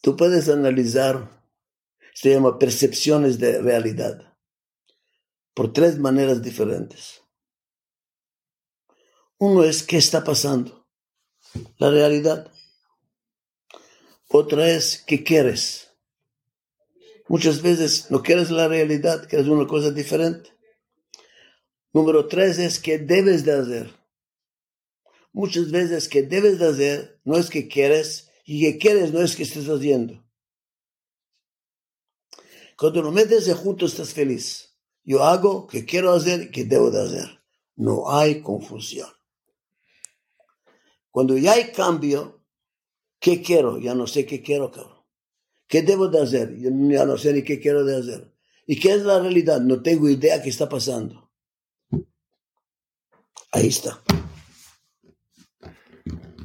[0.00, 1.44] tú puedes analizar,
[2.14, 4.36] se llama percepciones de realidad,
[5.54, 7.22] por tres maneras diferentes.
[9.38, 10.86] Uno es qué está pasando,
[11.78, 12.52] la realidad.
[14.28, 15.90] Otra es qué quieres.
[17.26, 20.50] Muchas veces no quieres la realidad, quieres una cosa diferente.
[21.92, 24.00] Número tres es qué debes de hacer.
[25.32, 29.36] Muchas veces que debes de hacer no es que quieres y que quieres no es
[29.36, 30.26] que estés haciendo.
[32.76, 34.76] Cuando lo metes de junto estás feliz.
[35.04, 37.44] Yo hago que quiero hacer que debo de hacer.
[37.76, 39.08] No hay confusión.
[41.12, 42.44] Cuando ya hay cambio,
[43.20, 43.78] ¿qué quiero?
[43.78, 45.04] Ya no sé qué quiero, cabrón.
[45.68, 46.52] ¿Qué debo de hacer?
[46.58, 48.34] Ya no sé ni qué quiero hacer.
[48.66, 49.60] ¿Y qué es la realidad?
[49.60, 51.30] No tengo idea qué está pasando.
[53.52, 54.02] Ahí está.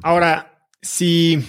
[0.04, 1.42] Ahora, si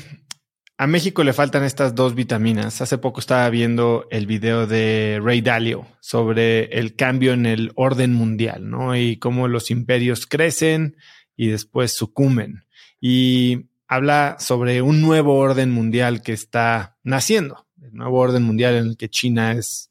[0.77, 5.41] a México le faltan estas dos vitaminas, hace poco estaba viendo el video de Ray
[5.41, 8.95] Dalio sobre el cambio en el orden mundial, ¿no?
[8.95, 10.97] Y cómo los imperios crecen
[11.35, 12.65] y después sucumben.
[13.01, 18.85] Y habla sobre un nuevo orden mundial que está naciendo, el nuevo orden mundial en
[18.87, 19.89] el que China es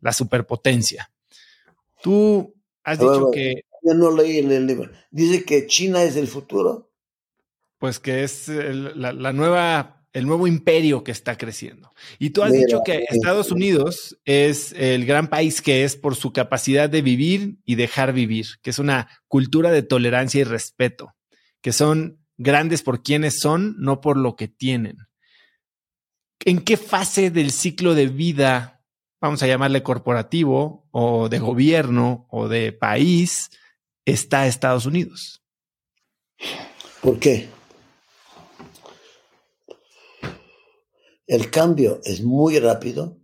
[0.00, 1.10] la superpotencia.
[2.02, 2.54] Tú
[2.84, 3.64] has dicho que...
[3.82, 4.90] Yo no leí en el libro.
[5.10, 6.90] Dice que China es el futuro
[7.80, 11.92] pues que es la, nueva, el nuevo imperio que está creciendo.
[12.18, 16.32] Y tú has dicho que Estados Unidos es el gran país que es por su
[16.32, 21.14] capacidad de vivir y dejar vivir, que es una cultura de tolerancia y respeto,
[21.60, 24.96] que son grandes por quienes son, no por lo que tienen.
[26.44, 28.82] ¿En qué fase del ciclo de vida,
[29.20, 33.50] vamos a llamarle corporativo o de gobierno o de país,
[34.06, 35.42] está Estados Unidos?
[37.02, 37.48] ¿Por qué?
[41.30, 43.22] El cambio es muy rápido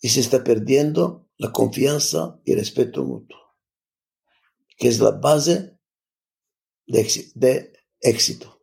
[0.00, 3.38] y se está perdiendo la confianza y el respeto mutuo,
[4.76, 5.78] que es la base
[6.84, 8.60] de, éxito.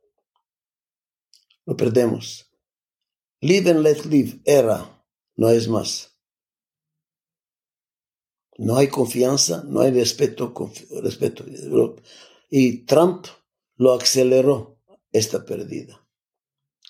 [1.64, 2.54] Lo perdemos.
[3.40, 5.06] Live and let live era,
[5.38, 6.20] no es más.
[8.58, 10.54] No hay confianza, no hay respeto,
[11.02, 11.46] respeto.
[12.50, 13.26] Y Trump
[13.78, 14.82] lo aceleró,
[15.14, 16.06] esta pérdida.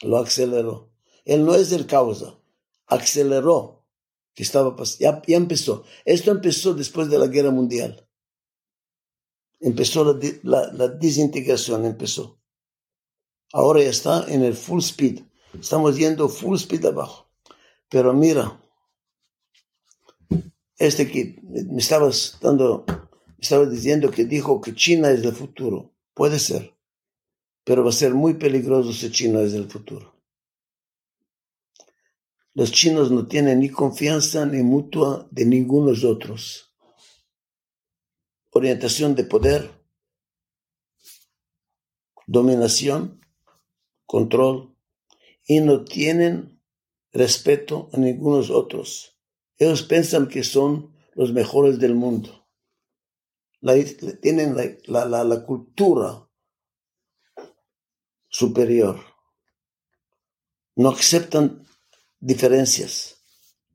[0.02, 0.93] Lo aceleró.
[1.26, 2.38] Él no es el causa,
[2.88, 3.84] aceleró
[4.34, 5.84] que estaba ya, ya empezó.
[6.06, 8.08] Esto empezó después de la guerra mundial.
[9.60, 10.04] Empezó
[10.44, 12.40] la, la, desintegración, empezó.
[13.54, 15.22] Ahora ya está en el full speed.
[15.54, 17.30] Estamos yendo full speed abajo.
[17.90, 18.60] Pero mira,
[20.78, 25.94] este que me estabas dando, me estabas diciendo que dijo que China es el futuro.
[26.14, 26.74] Puede ser.
[27.64, 30.13] Pero va a ser muy peligroso si China es el futuro.
[32.56, 36.76] Los chinos no tienen ni confianza ni mutua de ninguno de los otros.
[38.52, 39.72] Orientación de poder,
[42.28, 43.22] dominación,
[44.06, 44.78] control,
[45.48, 46.62] y no tienen
[47.12, 49.18] respeto a ninguno de los otros.
[49.58, 52.48] Ellos piensan que son los mejores del mundo.
[54.22, 56.30] tienen la cultura
[58.30, 59.00] superior.
[60.76, 61.66] No aceptan
[62.24, 63.22] diferencias.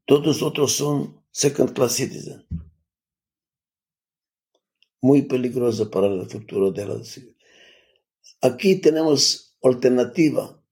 [0.07, 2.47] Todos otros son second class citizens.
[5.03, 7.35] Muy peligrosa para el futuro de la ciudad.
[8.41, 10.63] Aquí tenemos alternativa.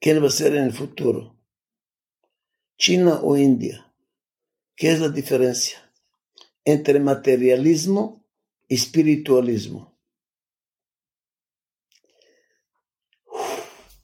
[0.00, 1.38] ¿Quién va a ser en el futuro?
[2.76, 3.94] China o India.
[4.74, 5.78] ¿Qué es la diferencia
[6.64, 8.26] entre materialismo
[8.66, 9.91] y espiritualismo?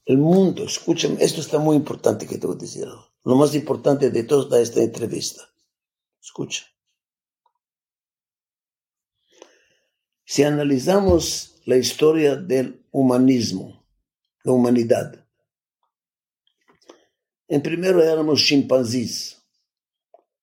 [0.08, 2.88] El mundo, escúchame, esto está muy importante que te voy a decir
[3.24, 5.42] lo más importante de toda esta entrevista.
[6.18, 6.64] Escucha.
[10.24, 13.86] Si analizamos la historia del humanismo,
[14.44, 15.26] la humanidad,
[17.46, 19.42] en primero éramos chimpancés.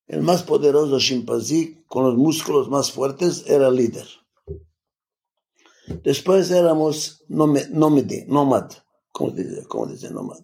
[0.05, 4.07] El más poderoso chimpancé con los músculos más fuertes era líder.
[6.03, 8.84] Después éramos nómade, nómad,
[9.15, 10.39] ¿cómo dice, cómo dice nómad?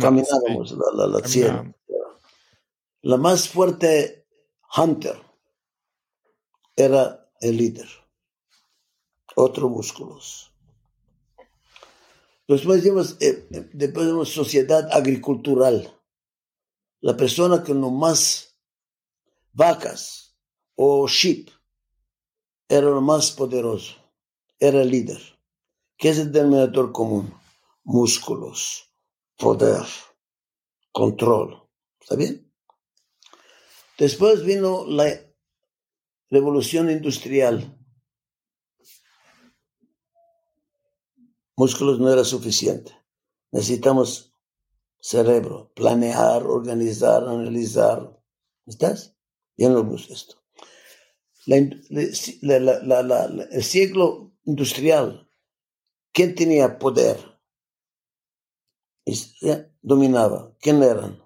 [0.00, 1.74] caminábamos la, la, la
[3.02, 4.26] La más fuerte
[4.76, 5.20] Hunter
[6.76, 7.88] era el líder.
[9.34, 10.52] Otros músculos.
[12.46, 15.92] Después vimos, eh, después vimos sociedad agricultural.
[17.00, 18.56] La persona con no más
[19.52, 20.36] vacas
[20.76, 21.50] o sheep
[22.68, 23.96] era lo más poderoso,
[24.58, 25.37] era el líder.
[25.98, 27.34] ¿Qué es el denominador común?
[27.82, 28.94] Músculos,
[29.36, 29.82] poder,
[30.92, 31.68] control.
[32.00, 32.48] ¿Está bien?
[33.98, 35.08] Después vino la
[36.30, 37.76] revolución industrial.
[41.56, 42.96] Músculos no era suficiente.
[43.50, 44.32] Necesitamos
[45.00, 48.16] cerebro, planear, organizar, analizar.
[48.66, 49.16] ¿Estás?
[49.56, 50.36] Bien lo esto.
[51.46, 51.82] el
[53.64, 55.27] siglo industrial,
[56.18, 57.16] ¿quién tenía poder?
[59.80, 60.52] Dominaba.
[60.60, 61.22] ¿Quién eran?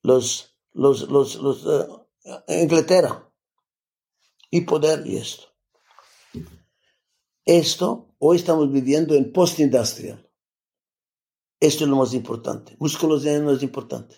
[0.00, 3.28] Los, los, los, los eh, Inglaterra.
[4.48, 5.46] Y poder y esto.
[7.44, 10.30] Esto, hoy estamos viviendo en post-industrial.
[11.58, 12.76] Esto es lo más importante.
[12.78, 14.14] Músculos no es importante.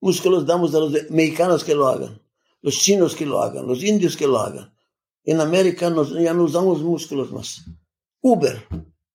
[0.00, 2.20] Músculos damos a los mexicanos que lo hagan,
[2.62, 4.74] los chinos que lo hagan, los indios que lo hagan.
[5.22, 5.88] En América
[6.20, 7.64] ya no usamos músculos más.
[8.20, 8.68] Uber,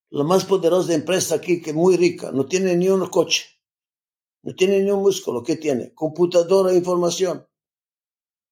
[0.10, 3.46] la más poderosa empresa aquí, que es muy rica, no tiene ni un coche,
[4.44, 5.44] no tiene ni un músculo.
[5.44, 5.94] ¿Qué tiene?
[5.94, 7.48] Computadora e información.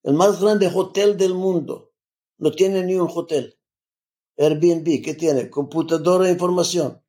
[0.04, 1.93] El más grande hotel del mundo,
[2.38, 3.58] no tiene ni un hotel.
[4.38, 5.49] Airbnb, ¿qué tiene?
[5.49, 7.04] Computadora e información.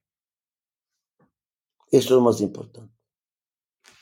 [1.90, 2.94] Esto es lo más importante.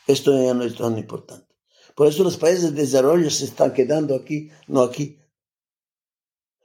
[0.07, 1.55] Esto ya no es tan importante.
[1.95, 5.20] Por eso los países de desarrollo se están quedando aquí, no aquí.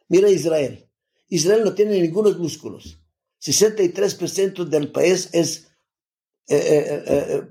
[0.08, 0.85] Mira Israel.
[1.28, 3.00] Israel no tiene ningunos músculos.
[3.42, 5.68] 63% del país es
[6.48, 7.50] eh, eh, eh,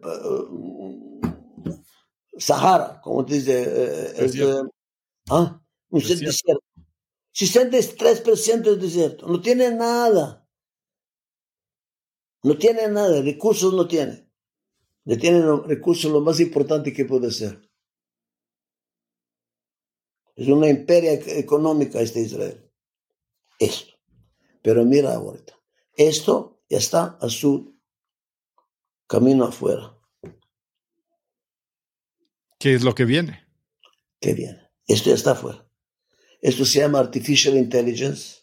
[2.39, 4.63] Sahara, como dice.
[5.31, 5.61] ¿ah?
[5.91, 6.63] Un desierto.
[7.35, 9.27] 63% es desierto.
[9.27, 10.49] No tiene nada.
[12.43, 13.23] No tiene nada.
[13.23, 14.25] Recursos no tiene
[15.05, 17.71] le tienen los recursos lo más importante que puede ser.
[20.35, 22.64] Es una imperia económica este Israel.
[23.59, 23.95] Esto.
[24.63, 25.55] Pero mira ahorita.
[25.97, 27.79] Esto ya está a su
[29.07, 29.97] camino afuera.
[32.59, 33.47] ¿Qué es lo que viene?
[34.21, 34.71] ¿Qué viene?
[34.87, 35.69] Esto ya está afuera.
[36.41, 38.43] Esto se llama Artificial Intelligence.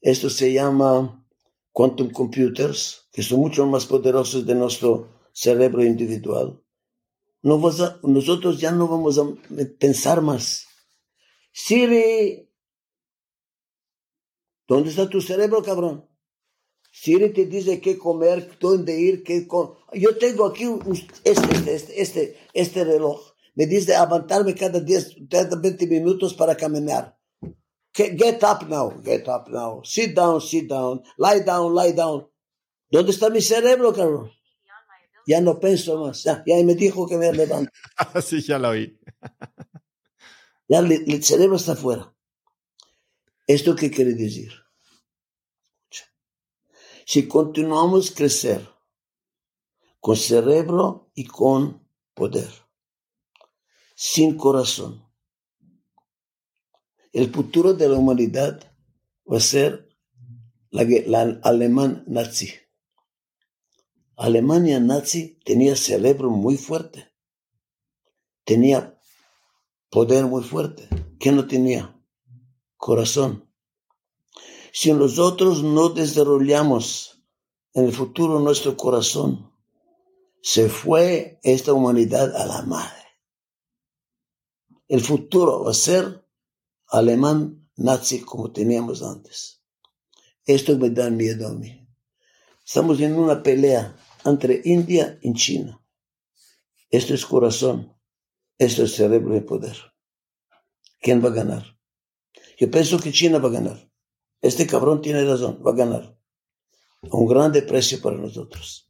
[0.00, 1.26] Esto se llama
[1.72, 6.60] Quantum Computers, que son mucho más poderosos de nuestro cerebro individual,
[7.42, 7.58] no
[8.02, 9.24] nosotros ya no vamos a
[9.78, 10.66] pensar más.
[11.52, 12.49] Siri,
[14.70, 15.96] ¿dónde está tu cerebro, cabrón?
[16.92, 19.46] Siri te dice qué comer, dónde ir, qué
[19.94, 20.64] Yo tengo aquí
[21.24, 23.18] este, este, este, este, reloj.
[23.54, 27.16] Me dice aguantarme cada 10, cada 20 minutos para caminar.
[27.92, 29.82] Get up now, get up now.
[29.84, 31.02] Sit down, sit down.
[31.18, 32.28] Lie down, lie down.
[32.90, 34.30] ¿Dónde está mi cerebro, cabrón?
[35.26, 36.24] ya no pienso más.
[36.24, 37.70] Ya, ya me dijo que me levanto.
[38.24, 38.98] sí, ya lo oí.
[40.68, 42.12] ya el, cerebro está fuera.
[43.46, 44.52] ¿Esto qué quiere decir?
[47.12, 48.68] Si continuamos crecer
[49.98, 51.84] con cerebro y con
[52.14, 52.48] poder,
[53.96, 55.10] sin corazón,
[57.12, 58.60] el futuro de la humanidad
[59.28, 59.88] va a ser
[60.70, 62.52] la, la alemán nazi.
[64.14, 67.12] Alemania nazi tenía cerebro muy fuerte,
[68.44, 69.00] tenía
[69.90, 70.88] poder muy fuerte.
[71.18, 72.00] ¿Qué no tenía?
[72.76, 73.49] Corazón.
[74.72, 77.22] Si nosotros no desarrollamos
[77.74, 79.52] en el futuro nuestro corazón,
[80.42, 83.04] se fue esta humanidad a la madre.
[84.88, 86.26] El futuro va a ser
[86.88, 89.62] alemán nazi como teníamos antes.
[90.44, 91.86] Esto me da miedo a mí.
[92.64, 95.80] Estamos en una pelea entre India y China.
[96.88, 97.96] Esto es corazón,
[98.58, 99.76] esto es cerebro y poder.
[101.00, 101.78] ¿Quién va a ganar?
[102.58, 103.89] Yo pienso que China va a ganar.
[104.42, 106.16] Este cabrón tiene razón, va a ganar.
[107.02, 108.86] A un grande precio para nosotros.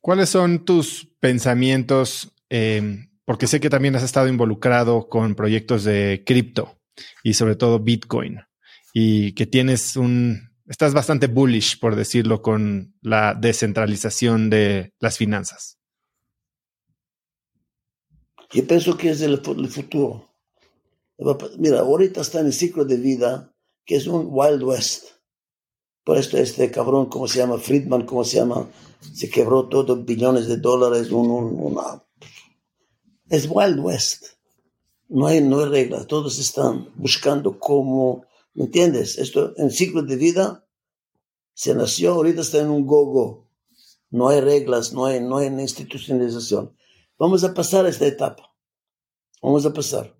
[0.00, 2.32] ¿Cuáles son tus pensamientos?
[2.50, 6.78] Eh, porque sé que también has estado involucrado con proyectos de cripto
[7.22, 8.40] y sobre todo Bitcoin
[8.92, 15.78] y que tienes un estás bastante bullish, por decirlo, con la descentralización de las finanzas.
[18.50, 19.38] Yo pienso que es el,
[19.68, 20.30] futuro.
[21.58, 23.53] Mira, ahorita está en el ciclo de vida
[23.84, 25.06] que es un Wild West.
[26.04, 27.58] Por esto este cabrón, ¿cómo se llama?
[27.58, 28.68] Friedman, ¿cómo se llama?
[29.14, 31.08] Se quebró todo, billones de dólares,
[33.28, 34.26] Es Wild West.
[35.08, 39.18] No hay, no hay reglas, todos están buscando cómo ¿Me entiendes?
[39.18, 40.66] Esto en ciclo de vida
[41.54, 43.48] Se nació, ahorita está en un gogo.
[44.10, 46.76] No hay reglas, no hay, no hay institucionalización.
[47.18, 48.52] Vamos a pasar esta etapa.
[49.42, 50.16] Vamos a pasar.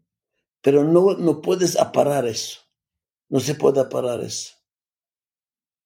[0.62, 2.60] Pero no, no puedes aparar eso.
[3.28, 4.52] No se puede aparar eso.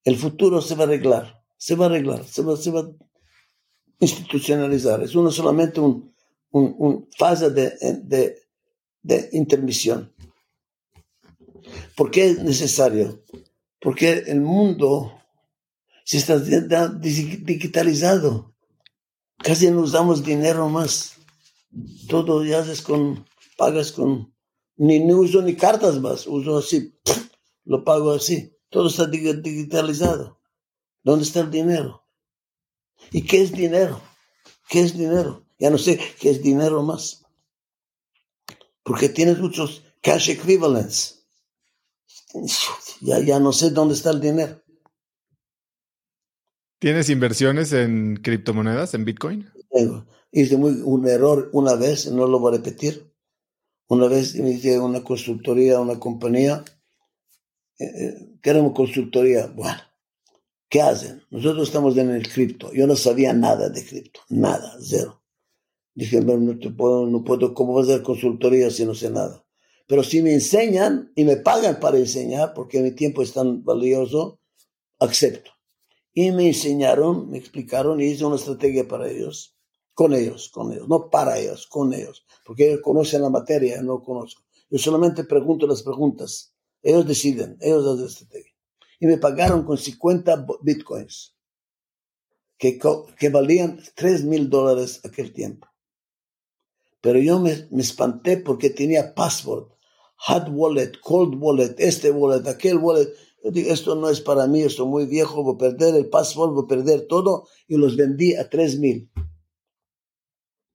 [0.05, 1.45] El futuro se va a arreglar.
[1.57, 2.25] Se va a arreglar.
[2.25, 2.91] Se va, se va a
[4.01, 5.03] institucionalizar.
[5.03, 6.15] Es uno solamente un,
[6.51, 8.37] un, fase de, de,
[9.03, 10.13] de intermisión.
[11.97, 13.23] ¿Por qué es necesario?
[13.81, 15.13] Porque el mundo
[16.05, 18.55] se está digitalizado.
[19.39, 21.15] Casi no usamos dinero más.
[22.09, 24.35] Todo ya haces con, pagas con,
[24.77, 26.95] ni, ni uso ni cartas más, uso así,
[27.69, 28.57] lo pago así.
[28.71, 30.41] Todo está digitalizado.
[31.05, 32.03] ¿Dónde está el dinero?
[33.13, 34.01] ¿Y qué es dinero?
[34.69, 35.47] ¿Qué es dinero?
[35.59, 37.25] Ya no sé qué es dinero más.
[38.83, 41.27] Porque tienes muchos cash equivalents.
[43.01, 44.63] Ya, ya no sé dónde está el dinero.
[46.79, 49.51] ¿Tienes inversiones en criptomonedas, en Bitcoin?
[50.33, 53.13] Hice muy, un error una vez, no lo voy a repetir.
[53.89, 56.65] Una vez hice una constructoría, una compañía.
[57.79, 59.47] Eh, eh, queremos constructoría.
[59.47, 59.81] Bueno,
[60.69, 61.23] ¿qué hacen?
[61.31, 62.73] Nosotros estamos en el cripto.
[62.73, 64.21] Yo no sabía nada de cripto.
[64.29, 65.23] Nada, cero.
[65.95, 69.45] Dije, no, te puedo, no puedo, ¿cómo vas a hacer consultoría si no sé nada?
[69.89, 74.39] Pero si me enseñan y me pagan para enseñar, porque mi tiempo es tan valioso,
[75.01, 75.51] acepto.
[76.13, 79.57] Y me enseñaron, me explicaron y hice una estrategia para ellos,
[79.95, 83.83] con ellos, con ellos, no para ellos, con ellos, porque ellos conocen la materia, yo
[83.83, 84.43] no conozco.
[84.71, 88.53] Yo solamente pregunto las preguntas, ellos deciden, ellos hacen estrategia.
[89.01, 91.37] Y me pagaron con 50 bitcoins,
[92.57, 92.79] que,
[93.19, 95.69] que valían 3 mil dólares aquel tiempo.
[97.01, 99.69] Pero yo me, me espanté porque tenía password
[100.19, 103.09] hot wallet, cold wallet, este wallet, aquel wallet.
[103.43, 106.09] Yo dije, esto no es para mí, esto es muy viejo, voy a perder el
[106.09, 107.47] password, voy a perder todo.
[107.69, 109.11] Y los vendí a tres mil.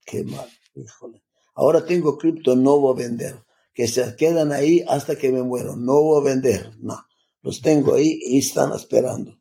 [0.05, 1.23] Qué mal, híjole.
[1.55, 3.43] Ahora tengo cripto, no voy a vender.
[3.74, 5.76] Que se quedan ahí hasta que me muero.
[5.76, 7.06] No voy a vender, no.
[7.41, 9.38] Los tengo ahí y están esperando.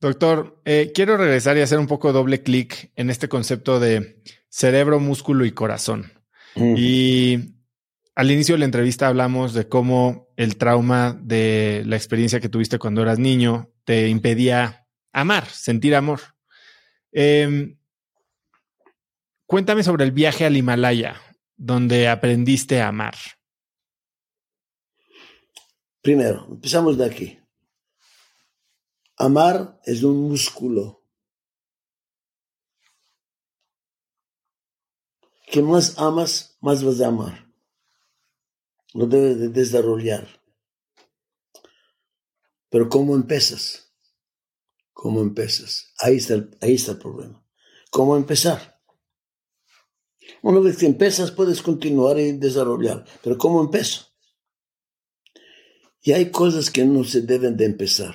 [0.00, 5.00] Doctor, eh, quiero regresar y hacer un poco doble clic en este concepto de cerebro,
[5.00, 6.12] músculo y corazón.
[6.56, 7.54] Y
[8.14, 12.78] al inicio de la entrevista hablamos de cómo el trauma de la experiencia que tuviste
[12.78, 16.20] cuando eras niño te impedía amar, sentir amor.
[17.10, 17.78] Em,
[19.46, 21.20] cuéntame sobre el viaje al Himalaya,
[21.56, 23.14] donde aprendiste a amar.
[26.00, 27.38] Primero, empezamos de aquí.
[29.16, 31.02] Amar es un músculo.
[35.50, 37.44] Que más amas, más vas a amar
[38.94, 40.26] lo debes de desarrollar.
[42.70, 43.92] Pero ¿cómo empiezas?
[44.92, 45.92] ¿Cómo empiezas?
[45.98, 47.44] Ahí está el, ahí está el problema.
[47.90, 48.73] ¿Cómo empezar?
[50.42, 54.06] Una vez que empiezas puedes continuar y desarrollar, pero ¿cómo empiezo?
[56.02, 58.14] Y hay cosas que no se deben de empezar.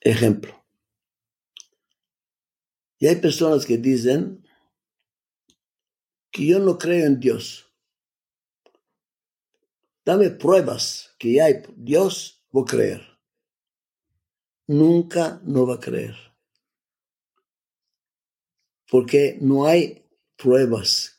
[0.00, 0.62] Ejemplo.
[2.98, 4.46] Y hay personas que dicen,
[6.30, 7.72] que yo no creo en Dios.
[10.04, 13.18] Dame pruebas que hay Dios, voy a creer.
[14.66, 16.33] Nunca no va a creer.
[18.94, 20.06] Porque no hay
[20.36, 21.18] pruebas.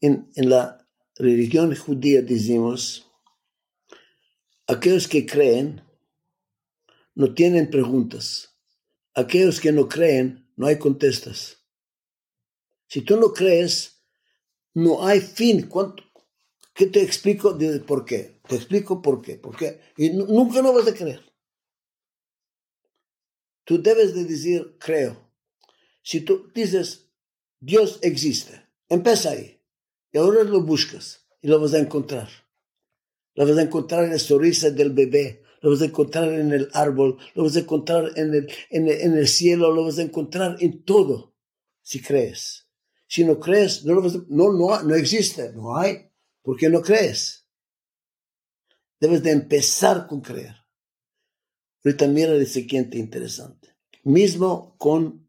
[0.00, 3.06] En, la religión judía decimos,
[4.66, 5.82] aquellos que creen
[7.14, 8.56] no tienen preguntas.
[9.12, 11.62] Aquellos que no creen, no hay contestas.
[12.86, 14.02] Si tú no crees,
[14.72, 15.68] no hay fin.
[16.72, 18.40] ¿Qué te explico por qué?
[18.48, 19.36] Te explico por qué.
[19.36, 19.82] ¿Por qué?
[19.98, 21.20] Y nunca no vas a creer.
[23.64, 25.30] Tú debes de decir, creo.
[26.02, 27.08] Si tú dices,
[27.60, 29.60] Dios existe, empieza ahí.
[30.12, 32.28] Y ahora lo buscas y lo vas a encontrar.
[33.34, 36.68] Lo vas a encontrar en la sonrisa del bebé, lo vas a encontrar en el
[36.74, 40.82] árbol, lo vas a encontrar en el, en el, cielo, lo vas a encontrar en
[40.82, 41.34] todo,
[41.80, 42.66] si crees.
[43.06, 46.10] Si no crees, no, no, no, no existe, no hay.
[46.42, 47.46] ¿Por qué no crees?
[49.00, 50.56] Debes de empezar con creer.
[51.84, 53.76] Ahorita mira el siguiente interesante.
[54.04, 55.21] Mismo con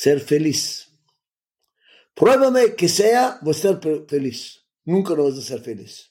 [0.00, 0.88] ser feliz.
[2.14, 3.78] Pruébame que sea, voy a ser
[4.08, 4.64] feliz.
[4.86, 6.10] Nunca no vas a ser feliz.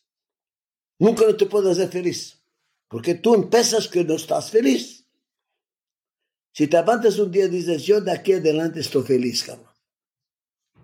[1.00, 2.40] Nunca no te puedes hacer feliz.
[2.88, 5.08] Porque tú empiezas que no estás feliz.
[6.52, 9.74] Si te levantas un día y dices, yo de aquí adelante estoy feliz, cabrón.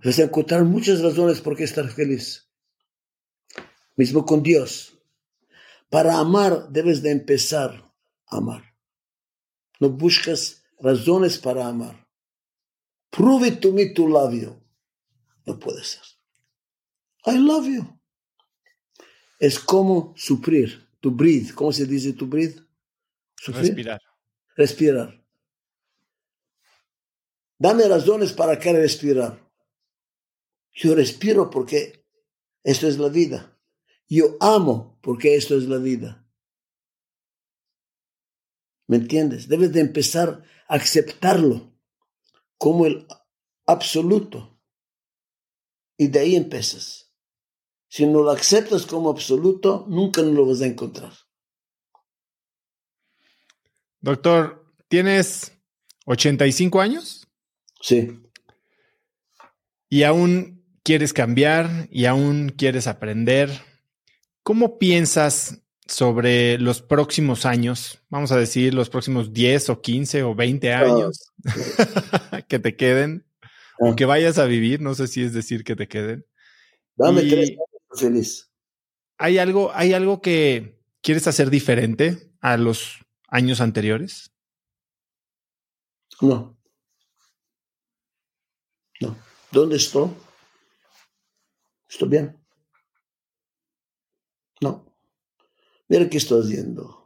[0.03, 2.49] Vas a encontrar muchas razones por qué estar feliz.
[3.95, 4.97] Mismo con Dios.
[5.91, 7.93] Para amar debes de empezar
[8.25, 8.63] a amar.
[9.79, 12.04] No buscas razones para amar.
[13.15, 14.61] Prove to me to love you.
[15.45, 16.01] No puede ser.
[17.25, 17.87] I love you.
[19.39, 21.53] Es como suplir, to breathe.
[21.53, 22.59] ¿Cómo se dice to breathe?
[23.47, 24.01] Respirar.
[24.57, 25.23] Respirar.
[27.57, 29.39] Dame razones para que respirar.
[30.73, 32.05] Yo respiro porque
[32.63, 33.57] esto es la vida.
[34.09, 36.27] Yo amo porque esto es la vida.
[38.87, 39.47] ¿Me entiendes?
[39.47, 41.74] Debes de empezar a aceptarlo
[42.57, 43.07] como el
[43.65, 44.59] absoluto.
[45.97, 47.11] Y de ahí empiezas.
[47.87, 51.13] Si no lo aceptas como absoluto, nunca lo vas a encontrar.
[54.01, 55.53] Doctor, ¿tienes
[56.05, 57.27] 85 años?
[57.81, 58.19] Sí.
[59.89, 63.49] Y aún quieres cambiar y aún quieres aprender.
[64.43, 68.01] ¿Cómo piensas sobre los próximos años?
[68.09, 70.79] Vamos a decir los próximos 10 o 15 o 20 ah.
[70.79, 71.31] años
[72.47, 73.25] que te queden
[73.79, 73.95] o ah.
[73.95, 74.81] que vayas a vivir.
[74.81, 76.25] No sé si es decir que te queden.
[76.95, 78.51] Dame tres años feliz.
[79.17, 84.31] ¿Hay algo, ¿Hay algo que quieres hacer diferente a los años anteriores?
[86.21, 86.57] No.
[89.01, 89.17] No.
[89.51, 90.09] ¿Dónde estoy?
[91.89, 92.45] ¿Estoy bien?
[94.61, 94.85] No.
[95.87, 97.05] Mira qué estoy haciendo.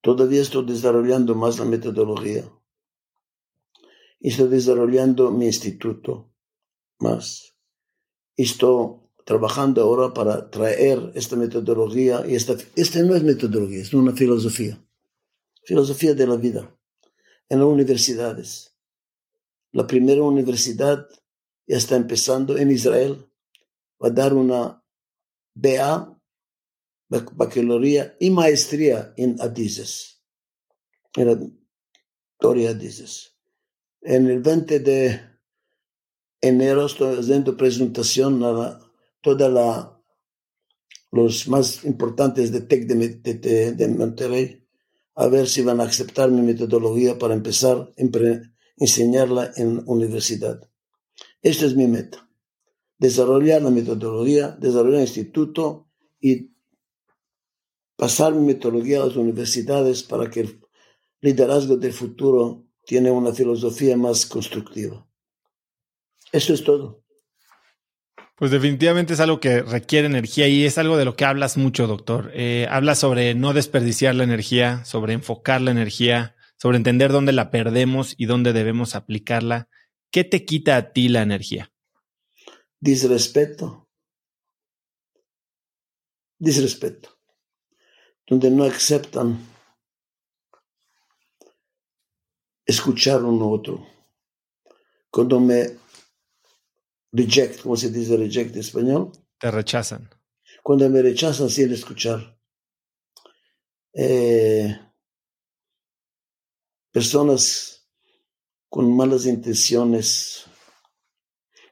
[0.00, 2.50] Todavía estoy desarrollando más la metodología.
[4.20, 6.32] Estoy desarrollando mi instituto
[6.98, 7.54] más.
[8.36, 12.24] Estoy trabajando ahora para traer esta metodología.
[12.26, 14.82] Y esta, esta no es metodología, es una filosofía.
[15.64, 16.76] Filosofía de la vida.
[17.48, 18.76] En las universidades.
[19.72, 21.06] La primera universidad
[21.66, 23.26] ya está empezando en Israel.
[24.00, 24.82] A dar una
[25.54, 26.19] BA,
[27.10, 30.22] baccalauría y maestría en Adises.
[31.14, 31.40] En la
[32.38, 33.36] Toria Adises.
[34.00, 35.20] En el 20 de
[36.40, 39.96] enero estoy haciendo presentación a la toda la
[41.12, 44.64] los más importantes de TEC de, de, Monterrey
[45.16, 48.42] a ver si van a aceptar mi metodología para empezar a
[48.76, 50.70] enseñarla en universidad.
[51.42, 52.30] Esta es mi meta.
[52.96, 55.88] Desarrollar la metodología, desarrollar el instituto
[56.20, 56.52] y
[58.00, 60.60] pasar mi metodología a las universidades para que el
[61.20, 65.06] liderazgo del futuro tiene una filosofía más constructiva.
[66.32, 67.04] Eso es todo.
[68.36, 71.86] Pues definitivamente es algo que requiere energía y es algo de lo que hablas mucho,
[71.86, 72.30] doctor.
[72.32, 77.50] Eh, hablas sobre no desperdiciar la energía, sobre enfocar la energía, sobre entender dónde la
[77.50, 79.68] perdemos y dónde debemos aplicarla.
[80.10, 81.70] ¿Qué te quita a ti la energía?
[82.80, 83.90] Disrespeto.
[86.38, 87.19] Disrespeto.
[88.30, 89.44] Donde no aceptan
[92.64, 93.84] escuchar uno otro.
[95.10, 95.76] Cuando me
[97.10, 99.12] reject, ¿cómo se dice reject en español?
[99.36, 100.08] Te rechazan.
[100.62, 102.38] Cuando me rechazan sin escuchar.
[103.92, 104.78] Eh,
[106.92, 107.88] personas
[108.68, 110.46] con malas intenciones,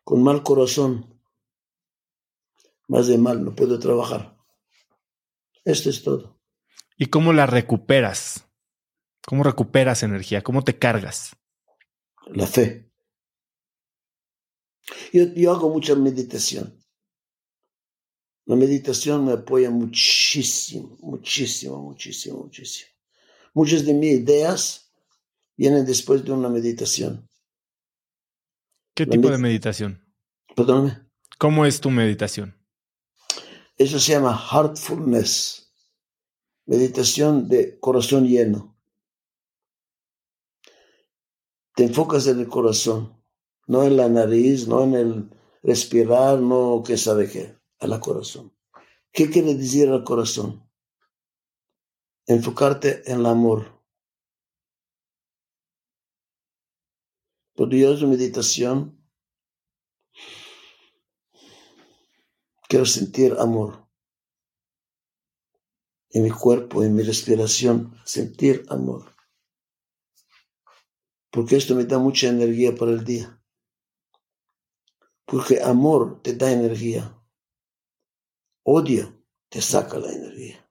[0.03, 1.23] con mal corazón,
[2.89, 4.37] más de mal, no puedo trabajar.
[5.65, 6.38] Esto es todo.
[6.99, 8.45] ¿Y cómo la recuperas?
[9.25, 10.43] ¿Cómo recuperas energía?
[10.43, 11.37] ¿Cómo te cargas?
[12.27, 12.91] La fe.
[15.13, 16.77] Yo, hago mucha meditación.
[18.47, 22.91] La meditación me apoya muchísimo, muchísimo, muchísimo, muchísimo.
[23.55, 24.93] Muchas de mis ideas
[25.57, 27.29] vienen después de una meditación.
[28.95, 30.05] ¿Qué tipo de meditación?
[30.57, 31.07] Perdóname.
[31.39, 32.57] ¿Cómo es tu meditación?
[33.77, 35.68] Eso se llama heartfulness,
[36.69, 38.77] meditación de corazón lleno.
[41.75, 43.19] Te enfocas en el corazón
[43.69, 45.31] no en la nariz, no en el
[45.63, 48.53] respirar, no que sabe qué, a la corazón.
[49.13, 50.69] ¿Qué quiere decir al corazón?
[52.27, 53.79] Enfocarte en el amor.
[57.55, 58.99] Por Dios, meditación,
[62.69, 63.88] quiero sentir amor
[66.11, 69.15] en mi cuerpo, en mi respiración, sentir amor.
[71.31, 73.43] Porque esto me da mucha energía para el día.
[75.27, 77.15] Porque amor te da energía.
[78.63, 80.67] Odio te saca la energía.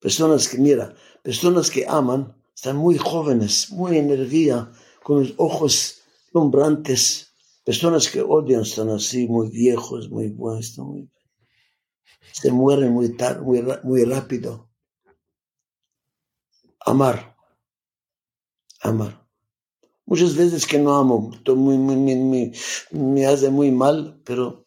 [0.00, 6.02] Personas que, mira, personas que aman están muy jóvenes, muy energía, con los ojos
[6.32, 7.32] lumbrantes.
[7.64, 10.78] Personas que odian están así, muy viejos, muy buenos.
[10.78, 11.10] Muy...
[12.32, 14.68] se mueren muy, tarde, muy, muy rápido.
[16.80, 17.36] Amar.
[18.82, 19.26] Amar.
[20.06, 22.52] Muchas veces que no amo, muy, muy,
[22.92, 24.66] me hace muy mal, pero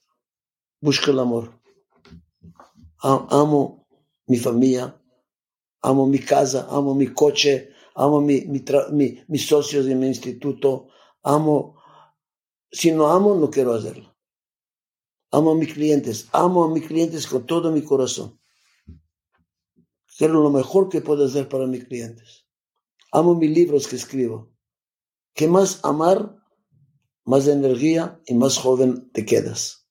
[0.79, 1.59] busco el amor.
[2.99, 3.87] Amo
[4.27, 5.01] mi familia,
[5.81, 10.89] amo mi casa, amo mi coche, amo mi, mi, mis socios en mi instituto,
[11.23, 11.75] amo,
[12.71, 14.10] si no amo, no quiero hacerlo.
[15.31, 18.37] Amo a mis clientes, amo a mis clientes con todo mi corazón.
[20.17, 22.45] Quiero lo mejor que puedo hacer para mis clientes.
[23.11, 24.51] Amo mis libros que escribo.
[25.33, 26.35] ¿Qué más amar?
[27.23, 29.87] Más energía y más joven te quedas.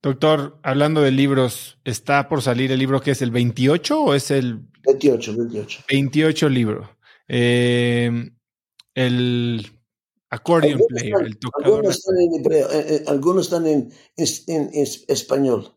[0.00, 4.30] Doctor, hablando de libros, ¿está por salir el libro que es el 28 o es
[4.30, 5.84] el 28, 28.
[5.88, 6.96] 28 libro.
[7.28, 8.10] Eh,
[8.94, 9.81] el
[10.32, 11.76] accordion player, el tocador.
[11.76, 14.70] Algunos están en, hebreo, eh, eh, algunos están en, en,
[15.08, 15.74] español.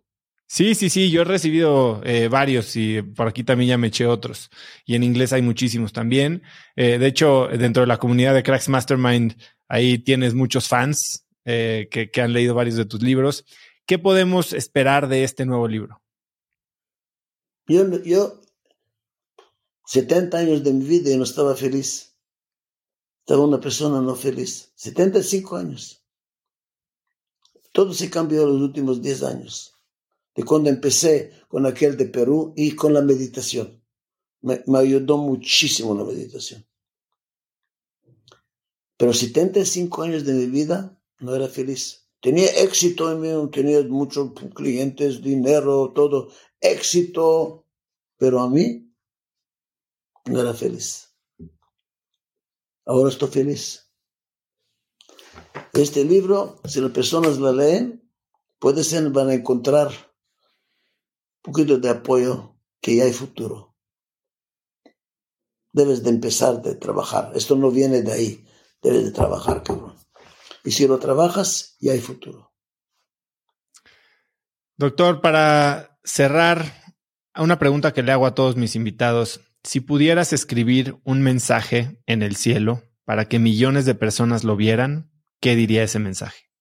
[0.47, 4.49] Sí, sí, sí, yo he recibido varios y por aquí también ya me eché otros.
[4.85, 6.43] Y en inglés hay muchísimos también.
[6.75, 9.35] de hecho, dentro de la comunidad de Cracks Mastermind,
[9.67, 13.43] ahí tienes muchos fans que, que han leído varios de tus libros.
[13.87, 15.99] ¿Qué podemos esperar de este nuevo libro?
[17.67, 18.39] Yo, yo
[19.85, 22.14] 70 años de mi vida y no estaba feliz.
[23.25, 24.71] Estaba una persona no feliz.
[24.75, 26.03] 75 años.
[27.71, 29.73] Todo se cambió en los últimos 10 años.
[30.35, 33.81] De cuando empecé con aquel de Perú y con la meditación.
[34.41, 36.63] Me, me ayudó muchísimo la meditación.
[38.95, 42.07] Pero 75 años de mi vida no era feliz.
[42.21, 46.29] Tenía éxito en mí, tenía muchos clientes, dinero, todo,
[46.61, 47.65] éxito,
[48.17, 48.93] pero a mí
[50.25, 51.04] no era feliz.
[52.85, 53.91] Ahora estoy feliz.
[55.73, 58.09] Este libro, si las personas lo leen,
[58.59, 63.75] puede ser, van a encontrar un poquito de apoyo que ya hay futuro.
[65.73, 67.31] Debes de empezar de trabajar.
[67.35, 68.47] Esto no viene de ahí.
[68.81, 69.95] Debes de trabajar, cabrón.
[70.63, 72.53] Y si lo trabajas, ya hay futuro.
[74.77, 76.65] Doctor, para cerrar,
[77.35, 79.41] una pregunta que le hago a todos mis invitados.
[79.65, 85.11] Si pudieras escribir un mensaje en el cielo para que millones de personas lo vieran,
[85.41, 86.51] ¿qué diría ese mensaje?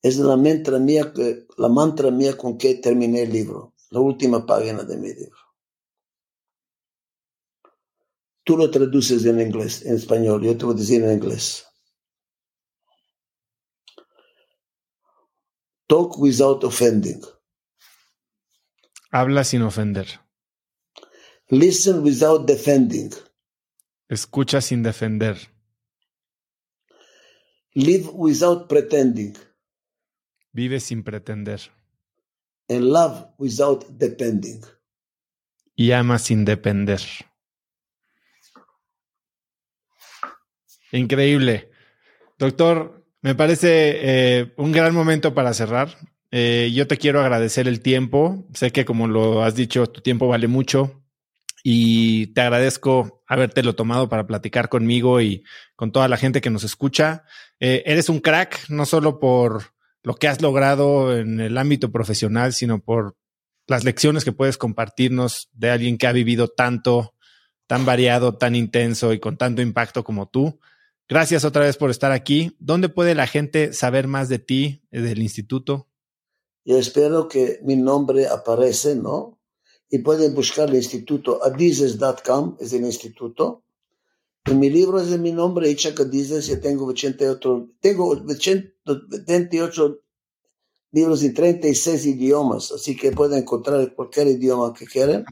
[0.00, 1.12] Es la mantra mía,
[1.58, 5.36] la mantra mía con que terminé el libro, la última página de mi libro.
[8.42, 11.66] Tú lo traduces en inglés, en español, yo te voy a decir en inglés.
[15.86, 17.20] Talk without offending.
[19.10, 20.23] Habla sin ofender.
[21.54, 23.12] Listen without defending.
[24.08, 25.36] Escucha sin defender.
[27.74, 29.34] Live without pretending.
[30.52, 31.60] Vive sin pretender.
[32.68, 34.62] And love without depending.
[35.76, 37.00] Y ama sin depender.
[40.90, 41.70] Increíble.
[42.36, 45.98] Doctor, me parece eh, un gran momento para cerrar.
[46.32, 48.44] Eh, yo te quiero agradecer el tiempo.
[48.54, 51.03] Sé que como lo has dicho, tu tiempo vale mucho
[51.66, 55.44] y te agradezco habértelo tomado para platicar conmigo y
[55.76, 57.24] con toda la gente que nos escucha.
[57.58, 59.72] Eh, eres un crack, no solo por
[60.02, 63.16] lo que has logrado en el ámbito profesional, sino por
[63.66, 67.14] las lecciones que puedes compartirnos de alguien que ha vivido tanto,
[67.66, 70.60] tan variado, tan intenso y con tanto impacto como tú.
[71.08, 72.54] Gracias otra vez por estar aquí.
[72.58, 75.88] ¿Dónde puede la gente saber más de ti, eh, del instituto?
[76.66, 79.33] Yo espero que mi nombre aparece, ¿no?
[79.94, 83.62] Y pueden buscar el instituto adises.com, es el instituto.
[84.44, 88.20] En mi libro es de mi nombre, Ichak Adises, y tengo 88, tengo
[89.28, 90.00] 28
[90.90, 95.26] libros en 36 idiomas, así que pueden encontrar cualquier idioma que quieran.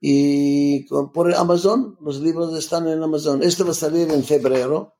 [0.00, 3.42] Y por Amazon, los libros están en Amazon.
[3.42, 4.94] Este va a salir en febrero,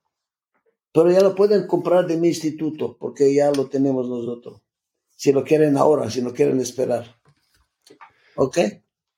[0.93, 4.61] pero ya lo pueden comprar de mi instituto, porque ya lo tenemos nosotros.
[5.17, 7.16] Si lo quieren ahora, si no quieren esperar.
[8.37, 8.59] ¿Ok?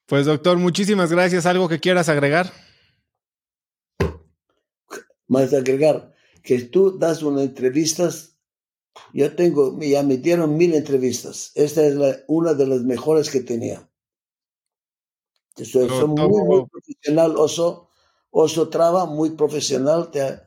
[0.07, 1.45] Pues doctor, muchísimas gracias.
[1.47, 2.53] ¿Algo que quieras agregar?
[5.27, 8.37] Más agregar, que tú das unas entrevistas.
[9.13, 11.53] Yo tengo, ya me dieron mil entrevistas.
[11.55, 13.89] Esta es una de las mejores que tenía.
[15.65, 17.91] Soy, muy, profesional, Oso.
[18.31, 20.11] Oso Traba, muy profesional.
[20.11, 20.41] Te,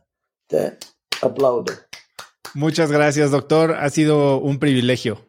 [0.47, 0.77] te
[1.21, 1.73] aplaudo.
[2.53, 3.73] Muchas gracias, doctor.
[3.73, 5.23] Ha sido un privilegio.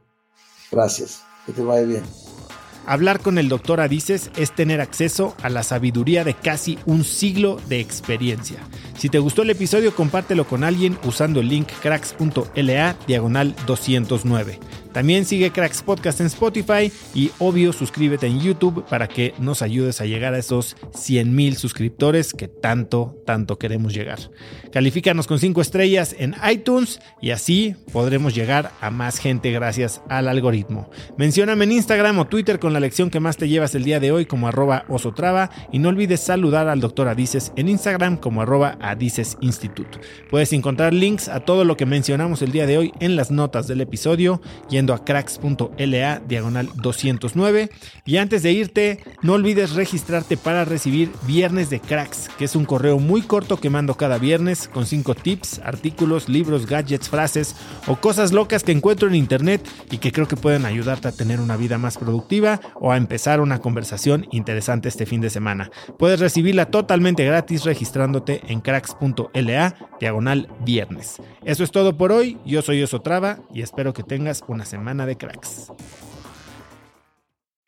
[0.71, 1.23] Gracias.
[1.47, 2.22] Que te vaya bien.
[2.87, 7.61] Hablar con el doctor Adices es tener acceso a la sabiduría de casi un siglo
[7.69, 8.59] de experiencia.
[8.99, 14.59] Si te gustó el episodio, compártelo con alguien usando el link cracks.la diagonal 209.
[14.93, 20.01] También sigue Cracks Podcast en Spotify y obvio suscríbete en YouTube para que nos ayudes
[20.01, 24.19] a llegar a esos 100 mil suscriptores que tanto, tanto queremos llegar.
[24.73, 30.29] Califícanos con 5 estrellas en iTunes y así podremos llegar a más gente gracias al
[30.29, 30.91] algoritmo.
[31.17, 34.13] Mencióname en Instagram o Twitter con la lección que más te llevas el día de
[34.13, 38.79] hoy como arroba osotrava y no olvides saludar al doctor Adices en Instagram como arroba.
[40.31, 43.67] Puedes encontrar links a todo lo que mencionamos el día de hoy en las notas
[43.67, 44.41] del episodio
[44.91, 47.71] a cracks.la diagonal 209
[48.05, 52.65] y antes de irte no olvides registrarte para recibir Viernes de Cracks, que es un
[52.65, 57.55] correo muy corto que mando cada viernes con 5 tips, artículos, libros, gadgets, frases
[57.87, 61.41] o cosas locas que encuentro en internet y que creo que pueden ayudarte a tener
[61.41, 65.71] una vida más productiva o a empezar una conversación interesante este fin de semana.
[65.99, 71.21] Puedes recibirla totalmente gratis registrándote en cracks.la diagonal viernes.
[71.45, 75.19] Eso es todo por hoy, yo soy Osotrava y espero que tengas una semana de
[75.19, 75.71] cracks.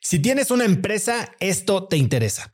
[0.01, 2.54] Si tienes una empresa, esto te interesa.